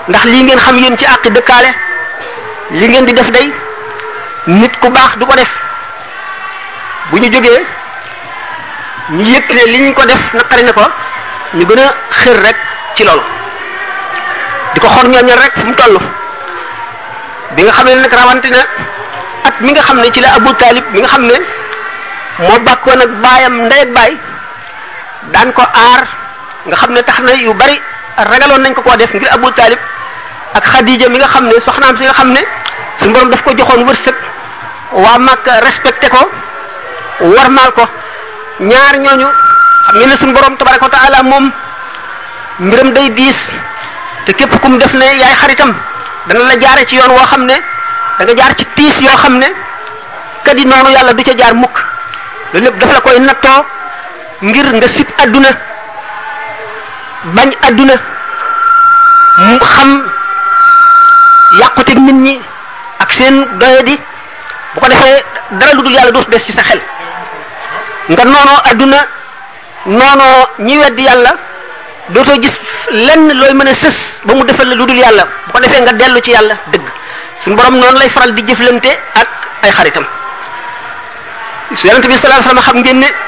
ndax 0.09 0.23
lii 0.31 0.43
ngeen 0.43 0.59
xam 0.65 0.77
yéen 0.77 0.97
ci 0.97 1.05
àqi 1.05 1.29
dëkkaale 1.31 1.69
li 2.79 2.87
ngeen 2.87 3.05
di 3.07 3.13
def 3.13 3.29
day 3.31 3.51
nit 4.47 4.73
ku 4.79 4.87
baax 4.89 5.11
du 5.19 5.25
ko 5.25 5.35
def 5.35 5.51
bu 7.09 7.17
ñu 7.19 7.29
jógee 7.33 7.61
ñu 9.11 9.21
yëkk 9.33 9.49
ne 9.53 9.65
li 9.71 9.79
ñu 9.81 9.93
ko 9.93 10.05
def 10.05 10.21
naqari 10.33 10.63
na 10.63 10.71
ko 10.73 10.83
ñu 11.55 11.65
gën 11.67 11.79
a 11.85 11.93
xër 12.19 12.39
rek 12.43 12.57
ci 12.95 13.03
loolu 13.03 13.23
di 14.73 14.79
ko 14.79 14.87
xor 14.87 15.07
ñooñal 15.09 15.39
rek 15.43 15.53
fu 15.59 15.65
mu 15.65 15.73
toll 15.73 15.97
bi 17.55 17.63
nga 17.63 17.71
xam 17.73 17.87
ne 17.87 17.95
nag 17.95 18.13
rawante 18.13 18.49
ak 19.47 19.55
mi 19.59 19.71
nga 19.73 19.81
xam 19.81 19.99
ne 20.01 20.11
ci 20.11 20.21
la 20.21 20.33
Abu 20.35 20.53
Talib 20.53 20.83
mi 20.93 20.99
nga 21.01 21.07
xam 21.07 21.25
ne 21.25 21.33
moo 22.39 22.59
bàkkoon 22.59 23.01
ak 23.01 23.09
baayam 23.23 23.55
ndey 23.65 23.81
ak 23.81 23.91
baay 23.93 24.15
daan 25.37 25.53
ko 25.53 25.61
aar 25.61 26.01
nga 26.67 26.75
xam 26.81 26.91
ne 26.97 27.01
tax 27.07 27.19
na 27.21 27.31
yu 27.45 27.53
bari 27.53 27.77
ragaloon 28.17 28.61
nañ 28.65 28.73
ko 28.73 28.81
koo 28.81 28.97
def 28.97 29.13
ngir 29.13 29.29
Abu 29.29 29.53
Talib 29.53 29.77
ak 30.57 30.65
Khadija 30.65 31.09
mi 31.13 31.21
nga 31.21 31.29
xam 31.29 31.45
ne 31.45 31.55
soxnaam 31.61 31.93
si 31.97 32.03
nga 32.09 32.13
xam 32.17 32.29
ne 32.33 32.41
suñu 32.99 33.13
borom 33.13 33.29
daf 33.29 33.41
ko 33.45 33.53
joxoon 33.53 33.85
wërsëg 33.85 34.15
waa 35.03 35.17
Makka 35.19 35.51
respecté 35.67 36.09
ko 36.09 36.21
warmaal 37.21 37.71
ko 37.77 37.85
ñaar 38.69 38.95
ñooñu 39.03 39.29
xam 39.85 39.95
ngeen 39.97 40.09
ne 40.09 40.17
suñu 40.17 40.33
borom 40.33 40.57
ko 40.57 40.65
wa 40.65 40.89
taala 40.89 41.21
moom 41.29 41.45
mbiram 42.65 42.89
day 42.97 43.07
diis 43.09 43.39
te 44.25 44.31
képp 44.33 44.57
kum 44.61 44.73
def 44.81 44.93
ne 44.93 45.05
yaay 45.21 45.35
xaritam 45.41 45.71
dana 46.25 46.43
la 46.49 46.55
jaare 46.59 46.81
ci 46.89 46.95
yoon 46.97 47.11
woo 47.13 47.27
xam 47.29 47.45
ne 47.45 47.57
da 48.17 48.21
nga 48.25 48.33
jaar 48.37 48.53
ci 48.57 48.65
tiis 48.75 48.95
yoo 49.05 49.17
xam 49.21 49.37
ne 49.37 49.47
kat 50.43 50.57
yi 50.57 50.65
noonu 50.65 50.89
yàlla 50.95 51.13
du 51.13 51.21
ca 51.23 51.33
jaar 51.37 51.53
mukk 51.53 51.77
loolu 52.51 52.65
lépp 52.65 52.77
daf 52.79 52.91
la 52.93 53.01
koy 53.05 53.19
nattoo. 53.21 53.76
ngir 54.41 54.65
nga 54.73 54.87
sip 54.95 55.09
aduna 55.17 55.49
bañ 57.35 57.49
aduna 57.67 57.95
mu 59.49 59.57
xam 59.59 59.89
yàqute 61.59 61.93
nit 61.97 62.13
ñi 62.25 62.41
ak 62.99 63.11
seen 63.17 63.35
di 63.85 63.95
bu 64.73 64.79
ko 64.81 64.87
defee 64.89 65.23
dara 65.57 65.73
lu 65.73 65.81
dul 65.81 65.93
yàlla 65.93 66.11
dootu 66.11 66.29
des 66.29 66.39
ci 66.45 66.53
sa 66.53 66.61
xel 66.61 66.79
nga 68.11 68.23
noonoo 68.23 68.59
aduna 68.71 68.99
noonoo 69.85 70.39
ñi 70.59 70.77
weddi 70.77 71.01
yàlla 71.03 71.31
dootoo 72.09 72.41
gis 72.41 72.55
lenn 72.91 73.33
looy 73.39 73.53
mën 73.53 73.67
a 73.67 73.73
sës 73.73 73.95
ba 74.25 74.35
mu 74.35 74.43
defal 74.45 74.67
la 74.69 74.75
lu 74.75 74.85
dul 74.85 74.97
yàlla 74.97 75.25
bu 75.47 75.51
ko 75.51 75.59
defee 75.59 75.81
nga 75.81 75.93
dellu 75.93 76.19
ci 76.21 76.29
yàlla 76.31 76.55
dëgg 76.71 76.85
suñu 77.43 77.55
borom 77.55 77.77
noonu 77.77 77.97
lay 77.97 78.09
faral 78.09 78.33
di 78.35 78.43
jëflante 78.45 78.91
ak 79.17 79.27
ay 79.63 79.71
xaritam 79.71 80.05
yonente 81.83 82.07
bi 82.07 82.13
sallallahu 82.13 82.19
alayhi 82.41 82.55
wasallam 82.55 82.65
xam 82.65 82.77
ngeen 82.79 82.99
ne 82.99 83.26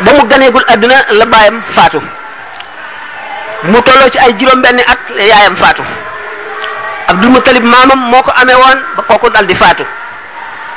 ba 0.00 0.10
mu 0.12 0.24
ganeegul 0.26 0.64
àdduna 0.68 0.94
la 1.12 1.24
baayam 1.26 1.62
faatu 1.74 2.02
mu 3.64 3.80
tolloo 3.82 4.08
ci 4.10 4.18
ay 4.18 4.34
juróom-benni 4.38 4.82
at 4.88 4.98
yaayam 5.16 5.56
faatu 5.56 5.82
Abdul 7.06 7.30
Muttalib 7.30 7.62
maamam 7.64 7.98
moo 8.08 8.22
ko 8.22 8.32
amee 8.40 8.54
woon 8.54 8.78
ba 8.96 9.18
ko 9.18 9.28
dal 9.30 9.46
di 9.46 9.54
faatu 9.54 9.84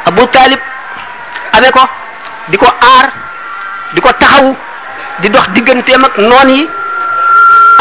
Abu 0.05 0.27
Talib 0.27 0.59
amee 1.53 1.71
ko 1.71 1.79
di 2.47 2.57
ko 2.57 2.65
aar 2.65 3.09
di 3.93 4.01
ko 4.01 4.09
taxawu 4.19 4.55
di 5.19 5.29
dox 5.29 5.47
digganteem 5.55 6.03
ak 6.05 6.17
noon 6.17 6.49
yi 6.49 6.69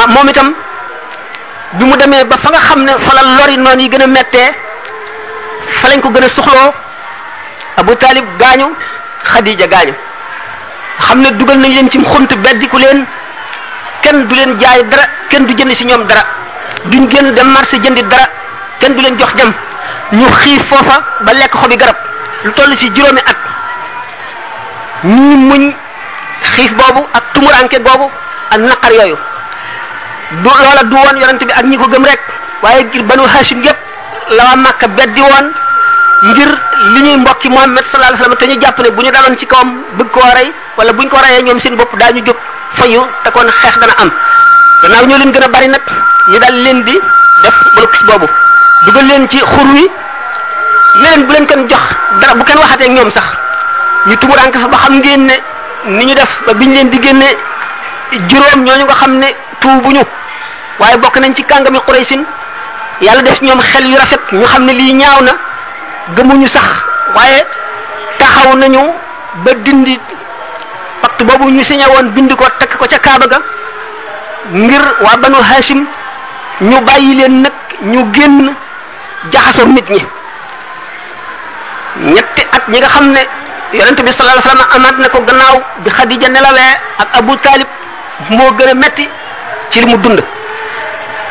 ah 0.01 0.07
moom 0.07 0.29
itam 0.29 0.55
bi 1.73 1.85
mu 1.85 1.97
demee 1.97 2.25
ba 2.25 2.37
fa 2.39 2.49
nga 2.51 2.61
xam 2.61 2.81
ne 2.85 2.93
fa 3.07 3.13
la 3.15 3.23
lori 3.37 3.57
noon 3.59 3.81
yi 3.81 3.89
gën 3.89 4.03
a 4.03 4.07
mettee 4.07 4.55
fa 5.83 5.89
lañ 5.89 6.01
ko 6.01 6.09
gën 6.11 6.25
a 6.25 6.29
soxloo 6.29 6.73
Abu 7.77 7.95
Talib 7.97 8.25
gaañu 8.39 8.73
Khadija 9.27 9.67
gaañu. 9.67 9.93
xam 11.01 11.21
ne 11.23 11.31
dugal 11.39 11.57
nañ 11.63 11.73
leen 11.75 11.89
ci 11.91 11.99
xunt 12.13 12.33
beddiku 12.43 12.79
leen 12.79 13.05
kenn 14.03 14.29
du 14.29 14.35
leen 14.35 14.51
jaay 14.61 14.83
dara 14.91 15.05
kenn 15.31 15.47
du 15.47 15.53
jënd 15.55 15.75
si 15.77 15.85
ñoom 15.85 16.07
dara 16.07 16.23
duñ 16.85 17.07
génn 17.11 17.35
dem 17.35 17.49
marché 17.53 17.77
jëndi 17.79 18.03
dara 18.11 18.27
kenn 18.81 18.95
du 18.95 19.01
leen 19.03 19.17
jox 19.19 19.31
jam 19.39 19.53
ñu 20.13 20.27
xiif 20.43 20.63
foofa 20.69 20.97
ba 21.25 21.33
lekk 21.33 21.55
xobi 21.61 21.77
garab 21.77 21.97
lu 22.45 22.51
toll 22.53 22.77
ci 22.77 22.91
juróomi 22.95 23.21
ak 23.31 23.37
ñuy 25.05 25.37
muñ 25.49 25.73
xiif 26.55 26.73
boobu 26.75 27.07
ak 27.13 27.23
tumuranke 27.33 27.79
boobu 27.79 28.11
ak 28.51 28.59
naqar 28.61 28.93
yooyu 28.93 29.17
du 30.43 30.49
loola 30.65 30.83
du 30.91 30.95
woon 30.97 31.21
yonent 31.21 31.43
bi 31.45 31.53
ak 31.53 31.65
ñi 31.65 31.77
ko 31.79 31.87
gëm 31.93 32.05
rek 32.05 32.21
waaye 32.63 32.83
ngir 32.85 33.03
banu 33.05 33.23
hashim 33.27 33.63
yépp 33.63 33.79
la 34.31 34.45
waa 34.45 34.57
Makka 34.57 34.87
beddi 34.89 35.21
woon 35.21 35.47
ngir 36.25 36.51
li 36.95 37.01
ñuy 37.03 37.17
mbokki 37.17 37.49
Muhammad 37.49 37.85
sallallahu 37.85 38.15
alayhi 38.15 38.23
wasallam 38.23 38.39
te 38.39 38.47
ñu 38.47 38.61
jàpp 38.63 38.79
ne 38.79 38.91
bu 38.91 39.03
ñu 39.03 39.11
daloon 39.11 39.39
ci 39.39 39.47
kawam 39.47 39.83
bëgg 39.99 40.11
koo 40.11 40.29
rey 40.35 40.53
wala 40.77 40.93
buñ 40.93 41.09
ko 41.09 41.17
rayee 41.19 41.43
ñoom 41.43 41.59
seen 41.59 41.75
bopp 41.75 41.91
daañu 41.97 42.21
jóg 42.25 42.37
fayu 42.77 43.01
te 43.25 43.31
kon 43.33 43.49
xeex 43.49 43.77
dana 43.81 43.93
am 43.99 44.11
gannaaw 44.83 45.07
ñoo 45.09 45.19
leen 45.19 45.33
gën 45.33 45.43
a 45.45 45.49
bari 45.49 45.69
nag 45.69 45.81
ñu 46.31 46.39
daal 46.39 46.55
leen 46.63 46.83
di 46.85 46.93
def 47.43 47.57
blocus 47.77 48.03
boobu 48.05 48.27
dugal 48.87 49.07
leen 49.09 49.29
ci 49.29 49.39
xur 49.41 49.67
wi 49.73 49.83
ne 50.97 51.09
leen 51.09 51.25
bu 51.27 51.33
leen 51.33 51.47
kenn 51.47 51.67
jox 51.67 51.81
dara 52.21 52.35
bu 52.35 52.45
kenn 52.45 52.59
waxatee 52.59 52.89
ñoom 52.89 53.11
sax 53.11 53.25
ñu 54.07 54.17
tumurank 54.19 54.53
fa 54.53 54.69
ba 54.69 54.77
xam 54.79 54.99
ngeen 55.01 55.25
ne 55.27 55.35
ni 55.87 56.05
ñu 56.05 56.15
def 56.15 56.31
ba 56.47 56.53
biñ 56.53 56.73
leen 56.75 56.91
di 56.91 57.01
génnee 57.01 57.37
juróom 58.29 58.65
ñooñu 58.65 58.85
nga 58.85 58.95
xam 58.95 59.19
ne 59.19 59.27
tuubuñu 59.61 60.03
waaye 60.79 60.97
bokk 60.99 61.17
nañ 61.21 61.33
ci 61.35 61.43
kàngami 61.43 61.81
Quraysin 61.87 62.23
yàlla 63.01 63.23
def 63.23 63.41
ñoom 63.41 63.61
xel 63.63 63.87
yu 63.89 63.97
rafet 63.97 64.21
ñu 64.33 64.45
xam 64.45 64.65
ne 64.67 64.73
lii 64.73 64.93
ñaaw 64.95 65.23
na 65.23 65.33
gëmuñu 66.17 66.47
sax 66.47 66.69
waaye 67.15 67.47
taxaw 68.19 68.55
nañu 68.57 68.93
ba 69.45 69.53
dindi 69.65 69.99
pacte 71.17 71.25
boobu 71.25 71.51
ñu 71.53 71.65
signé 71.65 71.85
woon 71.87 72.11
bind 72.11 72.35
ko 72.37 72.45
takk 72.59 72.77
ko 72.79 72.87
ca 72.89 72.99
Kaaba 72.99 73.27
ga 73.27 73.41
ngir 74.53 74.83
waa 75.05 75.17
banu 75.17 75.37
Hashim 75.37 75.85
ñu 76.61 76.81
bàyyi 76.81 77.15
leen 77.15 77.43
nag 77.43 77.53
ñu 77.83 78.05
génn 78.13 78.53
jaxasoo 79.33 79.69
nit 79.69 79.89
ñi 79.89 80.03
ñetti 82.15 82.43
at 82.53 82.69
ñi 82.69 82.79
nga 82.79 82.89
xam 82.89 83.11
ne 83.13 83.21
yonent 83.73 84.03
bi 84.05 84.13
sallallahu 84.13 84.49
alayhi 84.51 84.77
amaat 84.77 84.97
na 84.99 85.09
ko 85.09 85.21
gannaaw 85.21 85.61
bi 85.85 85.91
Khadija 85.91 86.29
nelawee 86.29 86.75
ak 86.99 87.09
Abu 87.19 87.37
Talib 87.39 87.69
moo 88.31 88.51
gën 88.59 88.69
a 88.69 88.75
metti 88.75 89.09
ci 89.71 89.81
li 89.81 89.87
mu 89.87 89.97
dund 89.99 90.21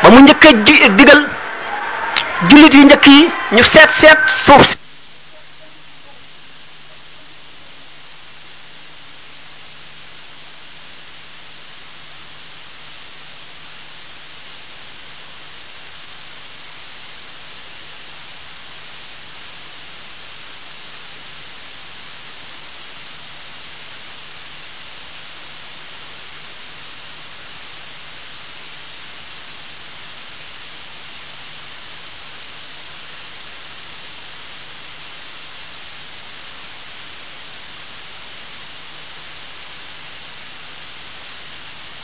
ba 0.02 0.10
mu 0.10 0.20
njëkkee 0.22 0.52
digal 0.90 1.28
jullit 2.48 2.74
yu 2.74 2.84
njëkk 2.84 3.06
yi 3.06 3.28
ñu 3.52 3.62
seet 3.64 3.90
seet 4.00 4.18
suuf 4.44 4.85